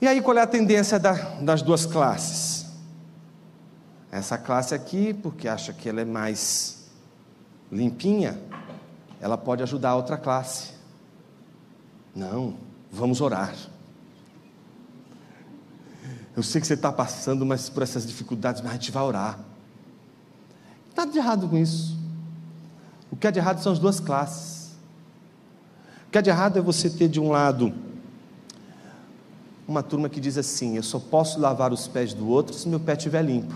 [0.00, 2.66] E aí, qual é a tendência da, das duas classes?
[4.10, 6.79] Essa classe aqui, porque acha que ela é mais
[7.70, 8.40] limpinha,
[9.20, 10.72] ela pode ajudar a outra classe.
[12.14, 12.54] Não,
[12.90, 13.54] vamos orar.
[16.36, 19.38] Eu sei que você está passando mas por essas dificuldades, mas a gente vai orar.
[20.96, 21.98] Nada de errado com isso.
[23.10, 24.72] O que é de errado são as duas classes.
[26.06, 27.72] O que é de errado é você ter de um lado
[29.70, 32.80] uma turma que diz assim: eu só posso lavar os pés do outro se meu
[32.80, 33.54] pé estiver limpo.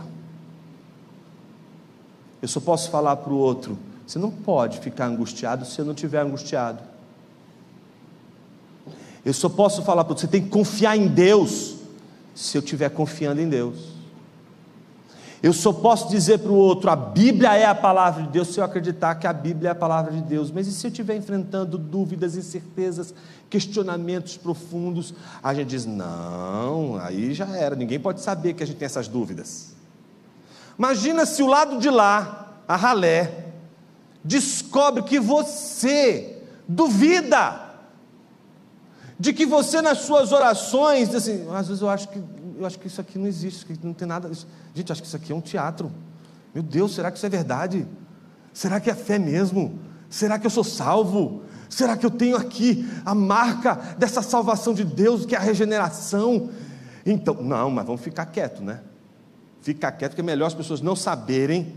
[2.41, 5.93] Eu só posso falar para o outro: você não pode ficar angustiado se eu não
[5.93, 6.81] estiver angustiado.
[9.25, 11.77] Eu só posso falar para outro: você tem que confiar em Deus
[12.35, 13.95] se eu estiver confiando em Deus.
[15.43, 18.61] Eu só posso dizer para o outro: a Bíblia é a palavra de Deus, se
[18.61, 20.51] eu acreditar que a Bíblia é a palavra de Deus.
[20.51, 23.15] Mas e se eu estiver enfrentando dúvidas, incertezas,
[23.49, 25.15] questionamentos profundos?
[25.43, 29.09] A gente diz: não, aí já era, ninguém pode saber que a gente tem essas
[29.09, 29.75] dúvidas.
[30.79, 33.54] Imagina se o lado de lá, a ralé,
[34.25, 37.63] descobre que você duvida
[39.21, 42.21] de que você nas suas orações, assim, às vezes eu acho que
[42.57, 44.29] eu acho que isso aqui não existe, que não tem nada.
[44.29, 45.91] Isso, gente, acho que isso aqui é um teatro.
[46.55, 47.87] Meu Deus, será que isso é verdade?
[48.53, 49.79] Será que é fé mesmo?
[50.09, 51.43] Será que eu sou salvo?
[51.69, 56.51] Será que eu tenho aqui a marca dessa salvação de Deus, que é a regeneração?
[57.05, 58.81] Então, não, mas vamos ficar quieto, né?
[59.61, 61.75] Ficar quieto, porque é melhor as pessoas não saberem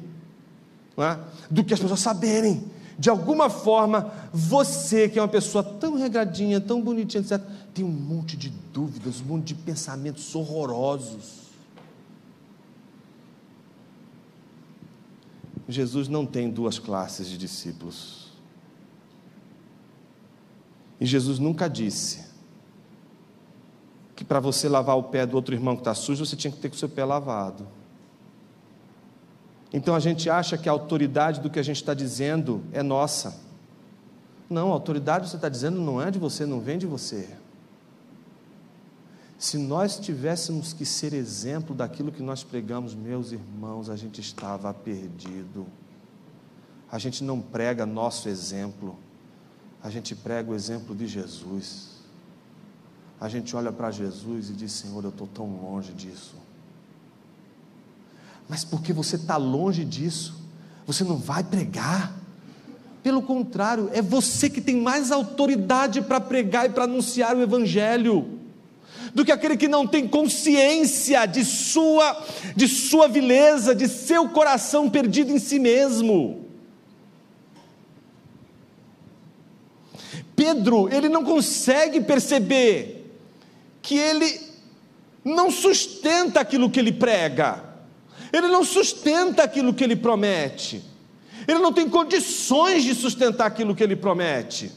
[1.04, 1.20] é?
[1.50, 2.72] do que as pessoas saberem.
[3.00, 7.40] De alguma forma, você que é uma pessoa tão regradinha, tão bonitinha, etc.,
[7.74, 11.48] tem um monte de dúvidas, um monte de pensamentos horrorosos.
[15.70, 18.32] Jesus não tem duas classes de discípulos.
[21.00, 22.26] E Jesus nunca disse
[24.16, 26.58] que para você lavar o pé do outro irmão que está sujo, você tinha que
[26.58, 27.68] ter com o seu pé lavado.
[29.78, 33.40] Então a gente acha que a autoridade do que a gente está dizendo é nossa.
[34.50, 37.30] Não, a autoridade que você está dizendo não é de você, não vem de você.
[39.38, 44.74] Se nós tivéssemos que ser exemplo daquilo que nós pregamos, meus irmãos, a gente estava
[44.74, 45.68] perdido.
[46.92, 48.98] A gente não prega nosso exemplo,
[49.84, 51.98] a gente prega o exemplo de Jesus.
[53.22, 56.47] A gente olha para Jesus e diz: Senhor, eu estou tão longe disso.
[58.48, 60.36] Mas porque você está longe disso,
[60.86, 62.16] você não vai pregar.
[63.04, 68.38] Pelo contrário, é você que tem mais autoridade para pregar e para anunciar o Evangelho
[69.14, 72.24] do que aquele que não tem consciência de sua,
[72.56, 76.46] de sua vileza, de seu coração perdido em si mesmo.
[80.36, 83.12] Pedro, ele não consegue perceber
[83.82, 84.40] que ele
[85.26, 87.64] não sustenta aquilo que ele prega,
[88.38, 90.84] ele não sustenta aquilo que ele promete.
[91.48, 94.72] Ele não tem condições de sustentar aquilo que ele promete.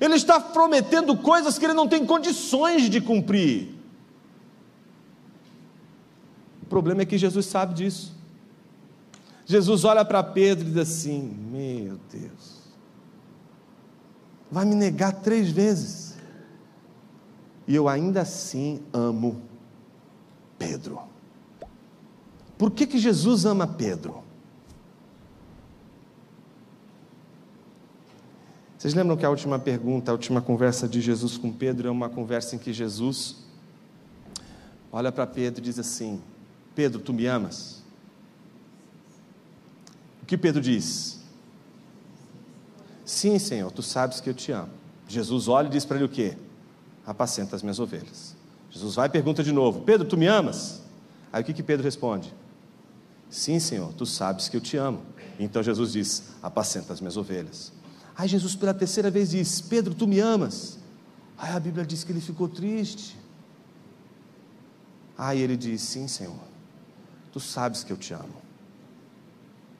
[0.00, 3.74] Ele está prometendo coisas que ele não tem condições de cumprir.
[6.62, 8.16] O problema é que Jesus sabe disso.
[9.44, 12.60] Jesus olha para Pedro e diz assim: Meu Deus,
[14.50, 16.16] vai me negar três vezes.
[17.66, 19.42] E eu ainda assim amo
[20.58, 21.09] Pedro.
[22.60, 24.22] Por que, que Jesus ama Pedro?
[28.76, 32.10] Vocês lembram que a última pergunta, a última conversa de Jesus com Pedro é uma
[32.10, 33.36] conversa em que Jesus
[34.92, 36.20] olha para Pedro e diz assim:
[36.74, 37.82] Pedro, tu me amas?
[40.22, 41.18] O que Pedro diz?
[43.06, 44.72] Sim, Senhor, tu sabes que eu te amo.
[45.08, 46.36] Jesus olha e diz para ele o quê?
[47.06, 48.36] Apacenta as minhas ovelhas.
[48.70, 50.82] Jesus vai e pergunta de novo: Pedro, tu me amas?
[51.32, 52.38] Aí o que, que Pedro responde?
[53.30, 55.02] Sim, Senhor, tu sabes que eu te amo.
[55.38, 57.72] Então Jesus diz: Apacenta as minhas ovelhas.
[58.16, 60.78] Aí Jesus pela terceira vez diz: Pedro, tu me amas?
[61.38, 63.16] Aí a Bíblia diz que ele ficou triste.
[65.16, 66.34] Aí ele diz: Sim, Senhor,
[67.32, 68.42] tu sabes que eu te amo.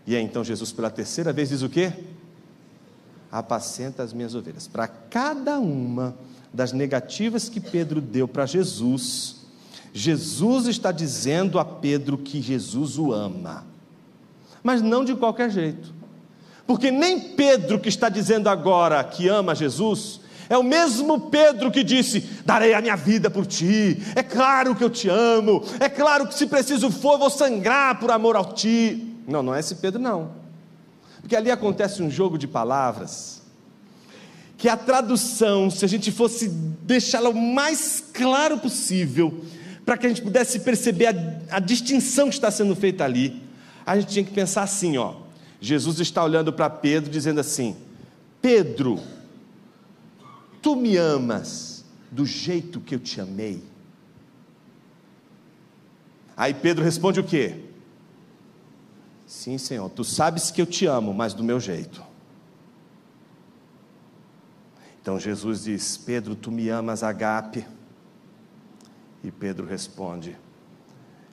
[0.07, 1.93] E aí então Jesus pela terceira vez diz o quê?
[3.31, 4.67] Apacenta as minhas ovelhas.
[4.69, 6.17] Para cada uma
[6.53, 9.40] das negativas que Pedro deu para Jesus,
[9.93, 13.67] Jesus está dizendo a Pedro que Jesus o ama,
[14.63, 15.93] mas não de qualquer jeito,
[16.67, 21.83] porque nem Pedro que está dizendo agora que ama Jesus, é o mesmo Pedro que
[21.83, 26.27] disse: Darei a minha vida por ti, é claro que eu te amo, é claro
[26.27, 29.17] que se preciso for, vou sangrar por amor a ti.
[29.27, 30.31] Não, não é esse Pedro, não,
[31.21, 33.41] porque ali acontece um jogo de palavras
[34.61, 39.43] que a tradução, se a gente fosse deixá-la o mais claro possível,
[39.91, 43.43] para que a gente pudesse perceber a, a, distinção que está sendo feita ali,
[43.85, 45.17] a gente tinha que pensar assim: ó,
[45.61, 47.77] Jesus está olhando para Pedro, dizendo assim:
[48.41, 49.01] Pedro,
[50.63, 53.65] tu me amas do jeito que eu te amei?
[56.37, 57.57] Aí Pedro responde o quê?
[59.27, 62.01] Sim, Senhor, tu sabes que eu te amo, mas do meu jeito.
[65.03, 67.67] Então Jesus diz: Pedro, tu me amas, agape?
[69.23, 70.37] E Pedro responde: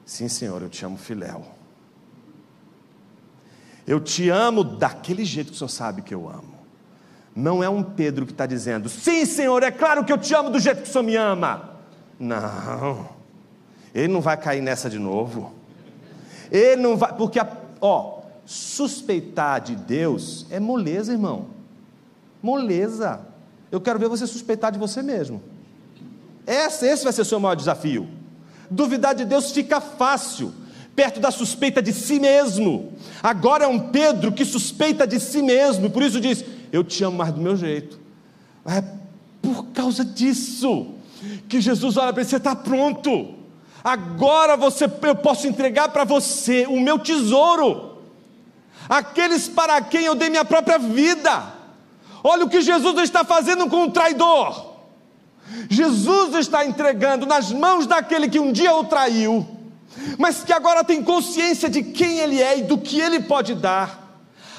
[0.06, 1.46] Sim, Senhor, eu te amo, filéu.
[3.86, 6.58] Eu te amo daquele jeito que o Senhor sabe que eu amo.
[7.34, 10.50] Não é um Pedro que está dizendo: Sim, Senhor, é claro que eu te amo
[10.50, 11.78] do jeito que o Senhor me ama.
[12.20, 13.10] Não,
[13.94, 15.54] ele não vai cair nessa de novo.
[16.52, 17.40] Ele não vai, porque,
[17.80, 21.48] ó, suspeitar de Deus é moleza, irmão.
[22.42, 23.22] Moleza.
[23.72, 25.42] Eu quero ver você suspeitar de você mesmo.
[26.48, 28.08] Esse, vai ser o seu maior desafio.
[28.72, 30.54] Duvidar de Deus fica fácil,
[30.96, 32.94] perto da suspeita de si mesmo.
[33.22, 37.18] Agora é um Pedro que suspeita de si mesmo, por isso diz: Eu te amo
[37.18, 38.00] mais do meu jeito.
[38.66, 38.82] É
[39.42, 40.94] por causa disso
[41.50, 43.36] que Jesus olha para ele: Você está pronto.
[43.84, 48.00] Agora você, eu posso entregar para você o meu tesouro,
[48.90, 51.56] aqueles para quem eu dei minha própria vida.
[52.24, 54.77] Olha o que Jesus está fazendo com o traidor.
[55.70, 59.46] Jesus está entregando nas mãos daquele que um dia o traiu,
[60.18, 64.06] mas que agora tem consciência de quem ele é e do que ele pode dar.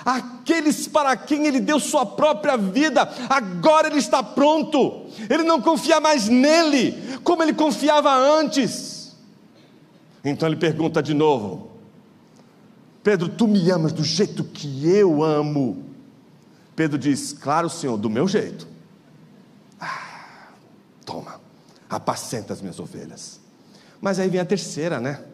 [0.04, 5.06] Aqueles para quem ele deu sua própria vida, agora ele está pronto.
[5.28, 9.16] Ele não confia mais nele, como ele confiava antes.
[10.24, 11.70] Então ele pergunta de novo:
[13.02, 15.84] Pedro, tu me amas do jeito que eu amo?
[16.74, 18.66] Pedro diz: Claro, Senhor, do meu jeito.
[21.08, 21.40] Toma,
[21.88, 23.40] apacenta as minhas ovelhas.
[23.98, 25.24] Mas aí vem a terceira, né?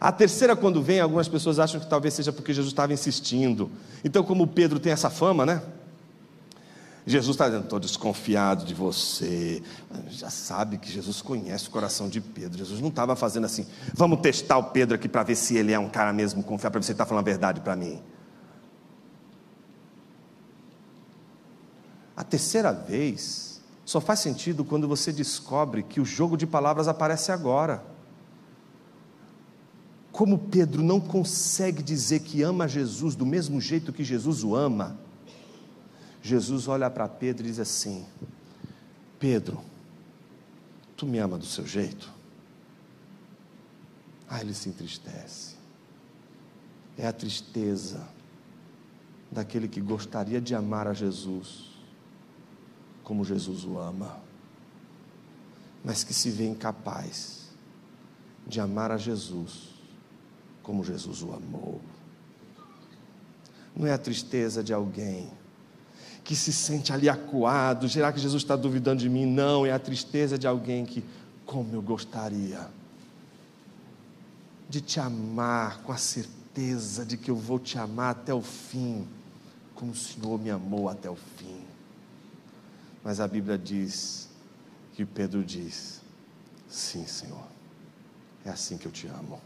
[0.00, 3.70] A terceira, quando vem, algumas pessoas acham que talvez seja porque Jesus estava insistindo.
[4.02, 5.60] Então, como Pedro tem essa fama, né?
[7.06, 9.62] Jesus está dizendo, estou desconfiado de você.
[10.08, 12.56] Já sabe que Jesus conhece o coração de Pedro.
[12.56, 15.78] Jesus não estava fazendo assim, vamos testar o Pedro aqui para ver se ele é
[15.78, 18.02] um cara mesmo confiável, para ver se ele está falando a verdade para mim.
[22.16, 23.47] A terceira vez
[23.88, 27.82] só faz sentido quando você descobre que o jogo de palavras aparece agora.
[30.12, 34.98] Como Pedro não consegue dizer que ama Jesus do mesmo jeito que Jesus o ama,
[36.20, 38.04] Jesus olha para Pedro e diz assim:
[39.18, 39.58] Pedro,
[40.94, 42.12] tu me ama do seu jeito?
[44.28, 45.54] Ah, ele se entristece.
[46.98, 48.06] É a tristeza
[49.32, 51.77] daquele que gostaria de amar a Jesus
[53.08, 54.18] como Jesus o ama,
[55.82, 57.48] mas que se vê incapaz
[58.46, 59.70] de amar a Jesus
[60.62, 61.80] como Jesus o amou.
[63.74, 65.30] não é a tristeza de alguém
[66.22, 67.88] que se sente ali acuado.
[67.88, 69.24] Será que Jesus está duvidando de mim?
[69.24, 71.02] Não, é a tristeza de alguém que,
[71.46, 72.68] como eu gostaria
[74.68, 79.08] de te amar com a certeza de que eu vou te amar até o fim,
[79.74, 81.67] como o Senhor me amou até o fim.
[83.08, 84.28] Mas a Bíblia diz
[84.92, 86.02] que Pedro diz:
[86.68, 87.42] Sim, Senhor,
[88.44, 89.40] é assim que eu te amo.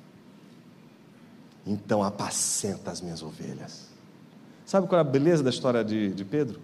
[1.64, 3.86] Então apacenta as minhas ovelhas.
[4.66, 6.60] Sabe qual é a beleza da história de, de Pedro?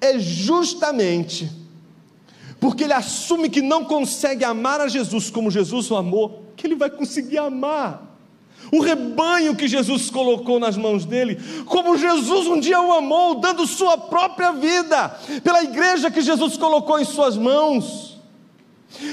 [0.00, 1.52] É justamente
[2.58, 6.76] porque ele assume que não consegue amar a Jesus como Jesus o amou, que ele
[6.76, 8.09] vai conseguir amar
[8.72, 13.66] o rebanho que Jesus colocou nas mãos dele, como Jesus um dia o amou, dando
[13.66, 15.08] sua própria vida
[15.42, 18.18] pela igreja que Jesus colocou em suas mãos.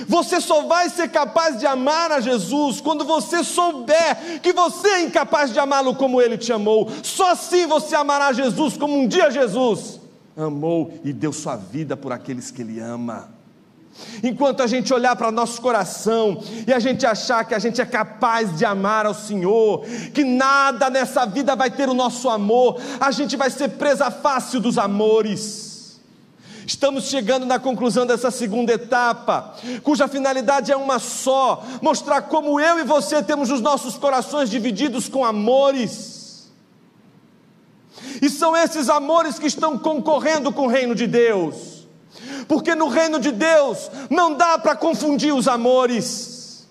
[0.08, 5.02] Você só vai ser capaz de amar a Jesus quando você souber que você é
[5.02, 6.90] incapaz de amá-lo como ele te amou.
[7.04, 10.00] Só assim você amará Jesus como um dia Jesus
[10.38, 13.37] amou e deu sua vida por aqueles que ele ama.
[14.24, 17.86] Enquanto a gente olhar para nosso coração e a gente achar que a gente é
[17.86, 23.12] capaz de amar ao Senhor, que nada nessa vida vai ter o nosso amor, a
[23.12, 25.68] gente vai ser presa fácil dos amores.
[26.68, 32.80] Estamos chegando na conclusão dessa segunda etapa, cuja finalidade é uma só: mostrar como eu
[32.80, 36.52] e você temos os nossos corações divididos com amores.
[38.22, 41.77] E são esses amores que estão concorrendo com o reino de Deus,
[42.48, 46.68] porque no reino de Deus não dá para confundir os amores.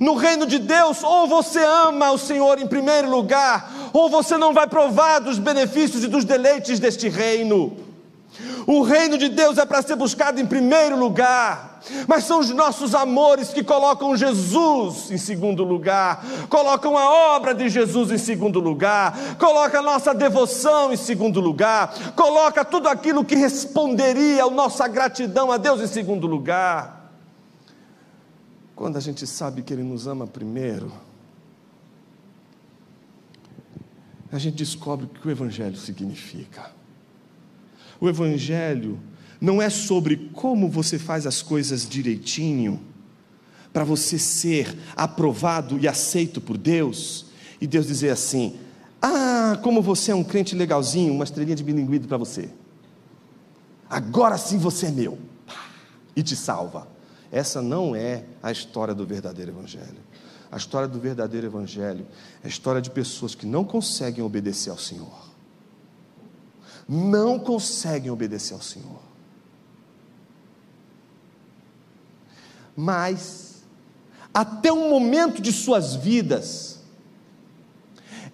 [0.00, 4.52] No reino de Deus, ou você ama o Senhor em primeiro lugar, ou você não
[4.52, 7.76] vai provar dos benefícios e dos deleites deste reino.
[8.66, 11.67] O reino de Deus é para ser buscado em primeiro lugar,
[12.06, 17.68] mas são os nossos amores que colocam Jesus em segundo lugar, colocam a obra de
[17.68, 23.34] Jesus em segundo lugar, coloca a nossa devoção em segundo lugar, coloca tudo aquilo que
[23.34, 27.12] responderia a nossa gratidão a Deus em segundo lugar.
[28.74, 30.92] Quando a gente sabe que Ele nos ama primeiro,
[34.30, 36.70] a gente descobre o que o Evangelho significa.
[38.00, 39.00] O Evangelho
[39.40, 42.80] não é sobre como você faz as coisas direitinho,
[43.72, 47.26] para você ser aprovado e aceito por Deus,
[47.60, 48.58] e Deus dizer assim:
[49.00, 52.48] Ah, como você é um crente legalzinho, uma estrelinha de bilinguido para você.
[53.88, 55.18] Agora sim você é meu.
[56.14, 56.88] E te salva.
[57.30, 60.08] Essa não é a história do verdadeiro Evangelho.
[60.50, 62.06] A história do verdadeiro Evangelho
[62.42, 65.28] é a história de pessoas que não conseguem obedecer ao Senhor
[66.88, 69.07] não conseguem obedecer ao Senhor.
[72.80, 73.64] Mas,
[74.32, 76.78] até um momento de suas vidas,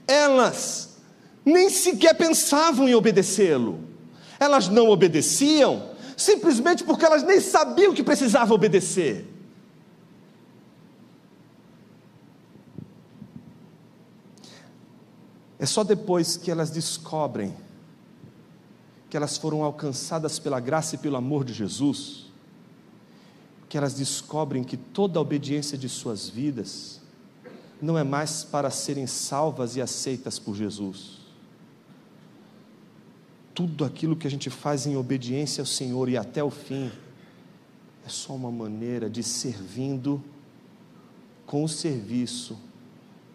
[0.07, 0.99] elas
[1.43, 3.81] nem sequer pensavam em obedecê-lo.
[4.39, 9.27] Elas não obedeciam simplesmente porque elas nem sabiam que precisavam obedecer.
[15.59, 17.57] É só depois que elas descobrem
[19.09, 22.24] que elas foram alcançadas pela graça e pelo amor de Jesus,
[23.75, 27.01] que elas descobrem que toda a obediência de suas vidas
[27.83, 31.19] não é mais para serem salvas e aceitas por Jesus.
[33.53, 36.89] Tudo aquilo que a gente faz em obediência ao Senhor e até o fim
[38.07, 40.23] é só uma maneira de servindo
[41.45, 42.57] com o serviço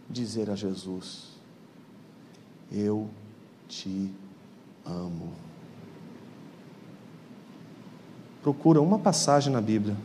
[0.09, 1.31] dizer a Jesus:
[2.71, 3.09] Eu
[3.67, 4.09] te
[4.85, 5.33] amo.
[8.41, 9.97] Procura uma passagem na Bíblia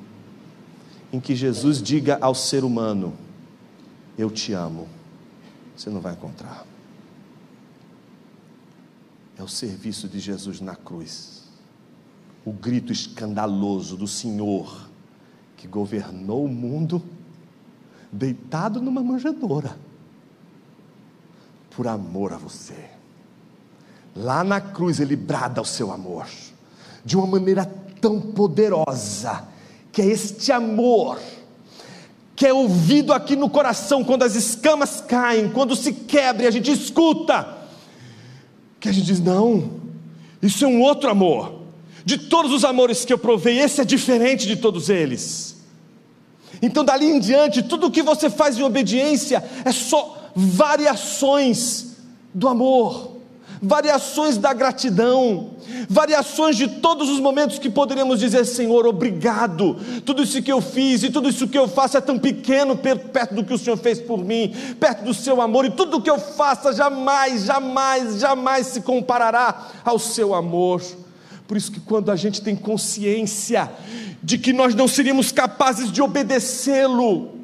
[1.14, 3.14] em que Jesus diga ao ser humano:
[4.18, 4.88] Eu te amo.
[5.76, 6.66] Você não vai encontrar.
[9.38, 11.44] É o serviço de Jesus na cruz.
[12.44, 14.88] O grito escandaloso do Senhor
[15.56, 17.00] que governou o mundo
[18.10, 19.76] deitado numa manjedoura
[21.70, 22.90] por amor a você.
[24.16, 26.26] Lá na cruz ele brada o seu amor
[27.04, 27.64] de uma maneira
[28.00, 29.46] tão poderosa,
[29.94, 31.20] que é este amor,
[32.34, 36.50] que é ouvido aqui no coração quando as escamas caem, quando se quebra e a
[36.50, 37.58] gente escuta,
[38.80, 39.80] que a gente diz: não,
[40.42, 41.62] isso é um outro amor.
[42.04, 45.56] De todos os amores que eu provei, esse é diferente de todos eles.
[46.60, 51.96] Então, dali em diante, tudo o que você faz em obediência é só variações
[52.34, 53.13] do amor
[53.62, 55.50] variações da gratidão,
[55.88, 61.02] variações de todos os momentos que poderíamos dizer: Senhor, obrigado, tudo isso que eu fiz
[61.02, 64.00] e tudo isso que eu faço é tão pequeno perto do que o Senhor fez
[64.00, 68.80] por mim, perto do seu amor, e tudo que eu faça jamais, jamais, jamais se
[68.80, 70.82] comparará ao seu amor.
[71.46, 73.70] Por isso que quando a gente tem consciência
[74.22, 77.34] de que nós não seríamos capazes de obedecê-lo,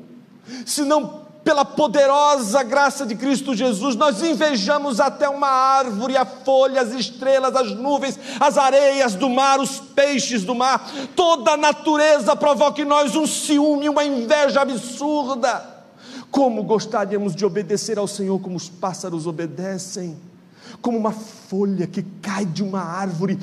[0.64, 6.82] se não pela poderosa graça de Cristo Jesus, nós invejamos até uma árvore, a folha,
[6.82, 12.36] as estrelas, as nuvens, as areias do mar, os peixes do mar, toda a natureza
[12.36, 15.78] provoca em nós um ciúme, uma inveja absurda.
[16.30, 20.16] Como gostaríamos de obedecer ao Senhor como os pássaros obedecem,
[20.80, 23.38] como uma folha que cai de uma árvore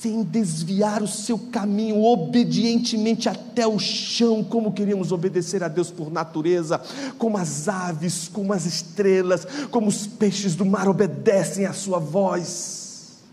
[0.00, 6.10] sem desviar o seu caminho obedientemente até o chão, como queríamos obedecer a Deus por
[6.10, 6.80] natureza,
[7.18, 13.24] como as aves, como as estrelas, como os peixes do mar obedecem à sua voz.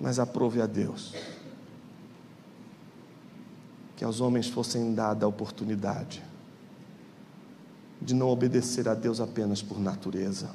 [0.00, 1.12] Mas aprove a Deus
[3.94, 6.22] que aos homens fossem dada a oportunidade
[8.00, 10.50] de não obedecer a Deus apenas por natureza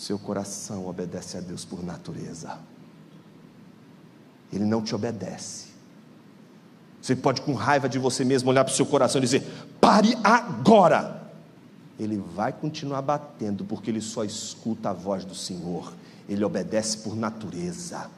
[0.00, 2.58] seu coração obedece a Deus por natureza.
[4.50, 5.66] Ele não te obedece.
[7.02, 9.46] Você pode, com raiva de você mesmo, olhar para o seu coração e dizer:
[9.78, 11.20] pare agora.
[11.98, 15.92] Ele vai continuar batendo, porque ele só escuta a voz do Senhor.
[16.26, 18.10] Ele obedece por natureza.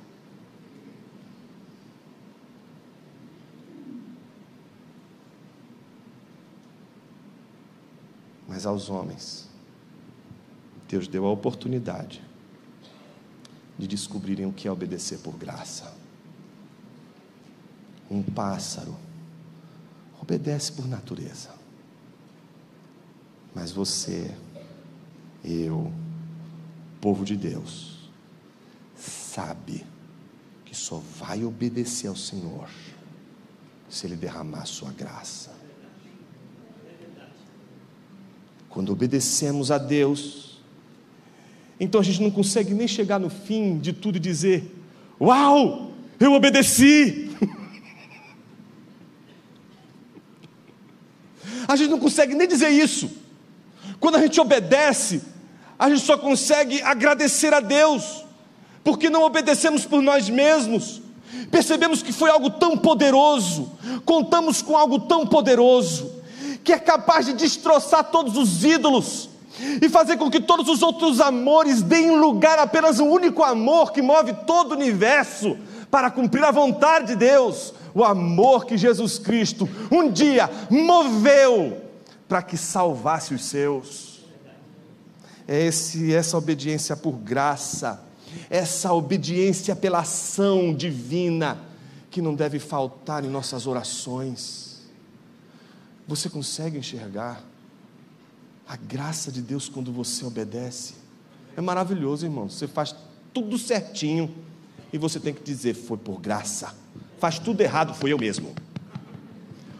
[8.46, 9.48] Mas aos homens,
[10.92, 12.22] Deus deu a oportunidade
[13.78, 15.90] de descobrirem o que é obedecer por graça.
[18.10, 18.94] Um pássaro
[20.20, 21.48] obedece por natureza.
[23.54, 24.36] Mas você,
[25.42, 25.90] eu,
[27.00, 28.10] povo de Deus,
[28.94, 29.86] sabe
[30.66, 32.68] que só vai obedecer ao Senhor
[33.88, 35.54] se Ele derramar sua graça.
[38.68, 40.51] Quando obedecemos a Deus,
[41.82, 44.72] então a gente não consegue nem chegar no fim de tudo e dizer:
[45.20, 47.28] Uau, eu obedeci.
[51.66, 53.10] a gente não consegue nem dizer isso.
[53.98, 55.22] Quando a gente obedece,
[55.76, 58.24] a gente só consegue agradecer a Deus,
[58.84, 61.02] porque não obedecemos por nós mesmos.
[61.50, 63.72] Percebemos que foi algo tão poderoso,
[64.04, 66.12] contamos com algo tão poderoso,
[66.62, 69.31] que é capaz de destroçar todos os ídolos,
[69.80, 73.92] e fazer com que todos os outros amores deem lugar a apenas um único amor
[73.92, 75.56] que move todo o universo
[75.90, 81.82] para cumprir a vontade de Deus, o amor que Jesus Cristo um dia moveu
[82.26, 84.22] para que salvasse os seus.
[85.46, 88.02] É esse, essa obediência por graça,
[88.48, 91.58] essa obediência pela ação divina
[92.10, 94.82] que não deve faltar em nossas orações.
[96.08, 97.51] Você consegue enxergar?
[98.72, 100.94] A graça de Deus quando você obedece
[101.54, 102.48] é maravilhoso, irmão.
[102.48, 102.96] Você faz
[103.30, 104.34] tudo certinho
[104.90, 106.74] e você tem que dizer: foi por graça.
[107.18, 108.54] Faz tudo errado, foi eu mesmo.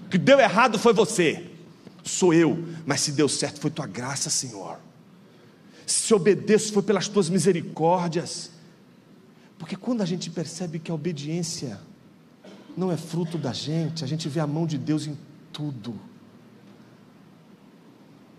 [0.04, 1.50] O que deu errado foi você,
[2.04, 2.62] sou eu.
[2.84, 4.78] Mas se deu certo, foi tua graça, Senhor.
[5.86, 8.50] Se obedeço, foi pelas tuas misericórdias.
[9.58, 11.80] Porque quando a gente percebe que a obediência
[12.76, 15.16] não é fruto da gente, a gente vê a mão de Deus em
[15.50, 16.11] tudo.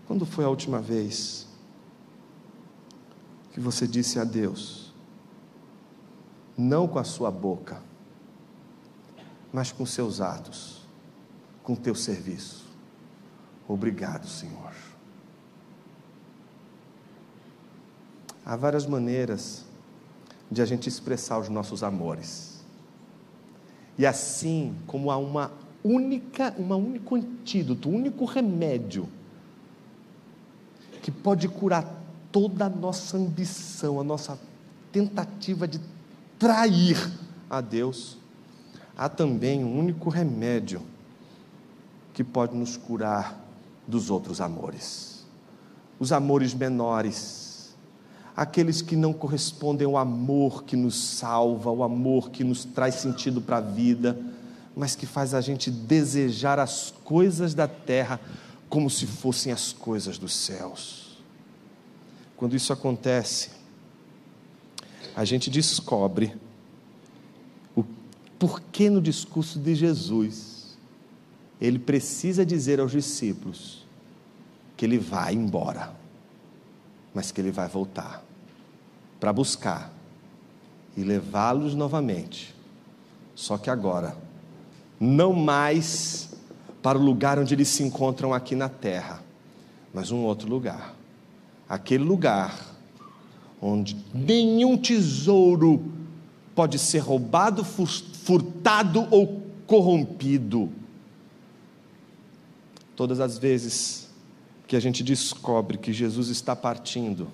[0.06, 1.46] Quando foi a última vez
[3.52, 4.92] que você disse a Deus,
[6.56, 7.82] não com a sua boca,
[9.52, 10.82] mas com seus atos,
[11.62, 12.64] com teu serviço?
[13.66, 14.72] Obrigado, Senhor.
[18.44, 19.64] Há várias maneiras
[20.50, 22.62] de a gente expressar os nossos amores.
[23.96, 25.50] E assim como há uma
[25.82, 29.08] única, uma único antídoto, um único remédio
[31.04, 31.84] que pode curar
[32.32, 34.38] toda a nossa ambição, a nossa
[34.90, 35.78] tentativa de
[36.38, 36.96] trair
[37.50, 38.16] a Deus,
[38.96, 40.80] há também um único remédio
[42.14, 43.38] que pode nos curar
[43.86, 45.26] dos outros amores.
[46.00, 47.74] Os amores menores,
[48.34, 53.42] aqueles que não correspondem ao amor que nos salva, ao amor que nos traz sentido
[53.42, 54.18] para a vida,
[54.74, 58.18] mas que faz a gente desejar as coisas da terra
[58.74, 61.22] como se fossem as coisas dos céus.
[62.36, 63.50] Quando isso acontece,
[65.14, 66.36] a gente descobre
[67.76, 67.84] o
[68.36, 70.76] porquê no discurso de Jesus
[71.60, 73.86] ele precisa dizer aos discípulos
[74.76, 75.94] que ele vai embora.
[77.14, 78.24] mas que Ele vai voltar
[79.20, 79.92] para buscar
[80.96, 82.52] e levá-los novamente.
[83.36, 84.16] Só que agora,
[84.98, 86.33] não mais
[86.84, 89.22] para o lugar onde eles se encontram aqui na terra,
[89.94, 90.94] mas um outro lugar.
[91.66, 92.76] Aquele lugar
[93.58, 95.82] onde nenhum tesouro
[96.54, 100.70] pode ser roubado, furtado ou corrompido.
[102.94, 104.10] Todas as vezes
[104.66, 107.28] que a gente descobre que Jesus está partindo,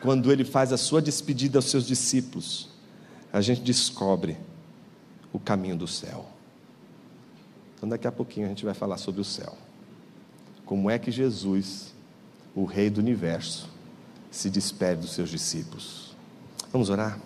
[0.00, 2.70] quando ele faz a sua despedida aos seus discípulos,
[3.30, 4.38] a gente descobre
[5.34, 6.39] o caminho do céu.
[7.80, 9.56] Então, daqui a pouquinho a gente vai falar sobre o céu.
[10.66, 11.94] Como é que Jesus,
[12.54, 13.70] o Rei do universo,
[14.30, 16.14] se despede dos seus discípulos?
[16.70, 17.18] Vamos orar?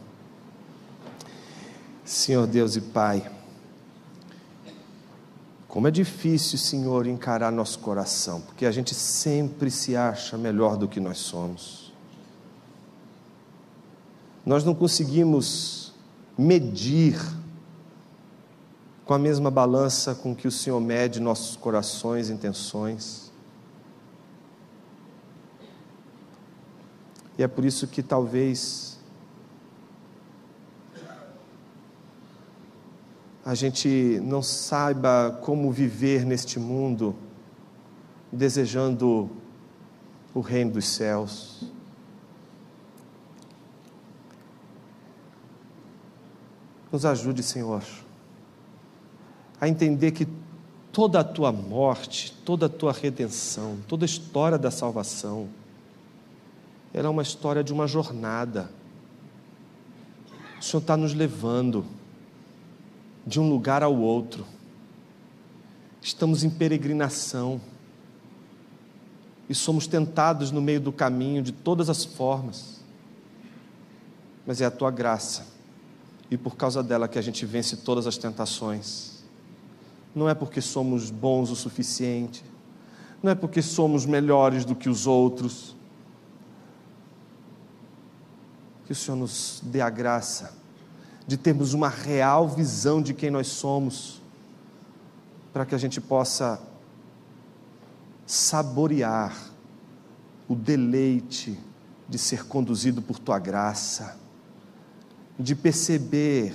[2.05, 3.29] Senhor Deus e Pai,
[5.67, 10.87] como é difícil, Senhor, encarar nosso coração, porque a gente sempre se acha melhor do
[10.87, 11.93] que nós somos.
[14.47, 15.93] Nós não conseguimos
[16.39, 17.21] medir
[19.05, 23.31] com a mesma balança com que o Senhor mede nossos corações e intenções.
[27.37, 28.99] E é por isso que talvez
[33.45, 37.15] a gente não saiba como viver neste mundo,
[38.33, 39.31] desejando
[40.33, 41.65] o reino dos céus.
[46.91, 47.83] Nos ajude, Senhor,
[49.61, 50.27] a entender que
[50.93, 55.49] toda a tua morte, toda a tua redenção, toda a história da salvação,
[56.93, 58.71] era uma história de uma jornada.
[60.61, 61.85] O Senhor está nos levando
[63.27, 64.47] de um lugar ao outro.
[66.01, 67.61] Estamos em peregrinação
[69.49, 72.81] e somos tentados no meio do caminho de todas as formas,
[74.47, 75.47] mas é a tua graça
[76.31, 79.14] e por causa dela que a gente vence todas as tentações.
[80.15, 82.45] Não é porque somos bons o suficiente,
[83.23, 85.75] não é porque somos melhores do que os outros.
[88.87, 90.55] Que o Senhor nos dê a graça
[91.27, 94.21] de termos uma real visão de quem nós somos,
[95.53, 96.61] para que a gente possa
[98.27, 99.35] saborear
[100.49, 101.59] o deleite
[102.09, 104.19] de ser conduzido por tua graça,
[105.39, 106.55] de perceber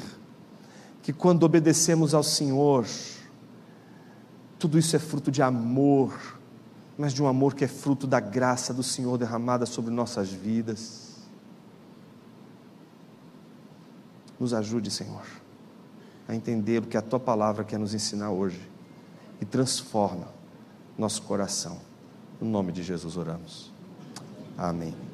[1.02, 2.86] que quando obedecemos ao Senhor,
[4.60, 6.38] tudo isso é fruto de amor,
[6.98, 11.16] mas de um amor que é fruto da graça do Senhor derramada sobre nossas vidas.
[14.38, 15.26] Nos ajude, Senhor,
[16.28, 18.70] a entender o que a tua palavra quer nos ensinar hoje
[19.42, 20.28] e transforma
[20.98, 21.80] nosso coração.
[22.42, 23.72] No nome de Jesus oramos.
[24.58, 25.09] Amém.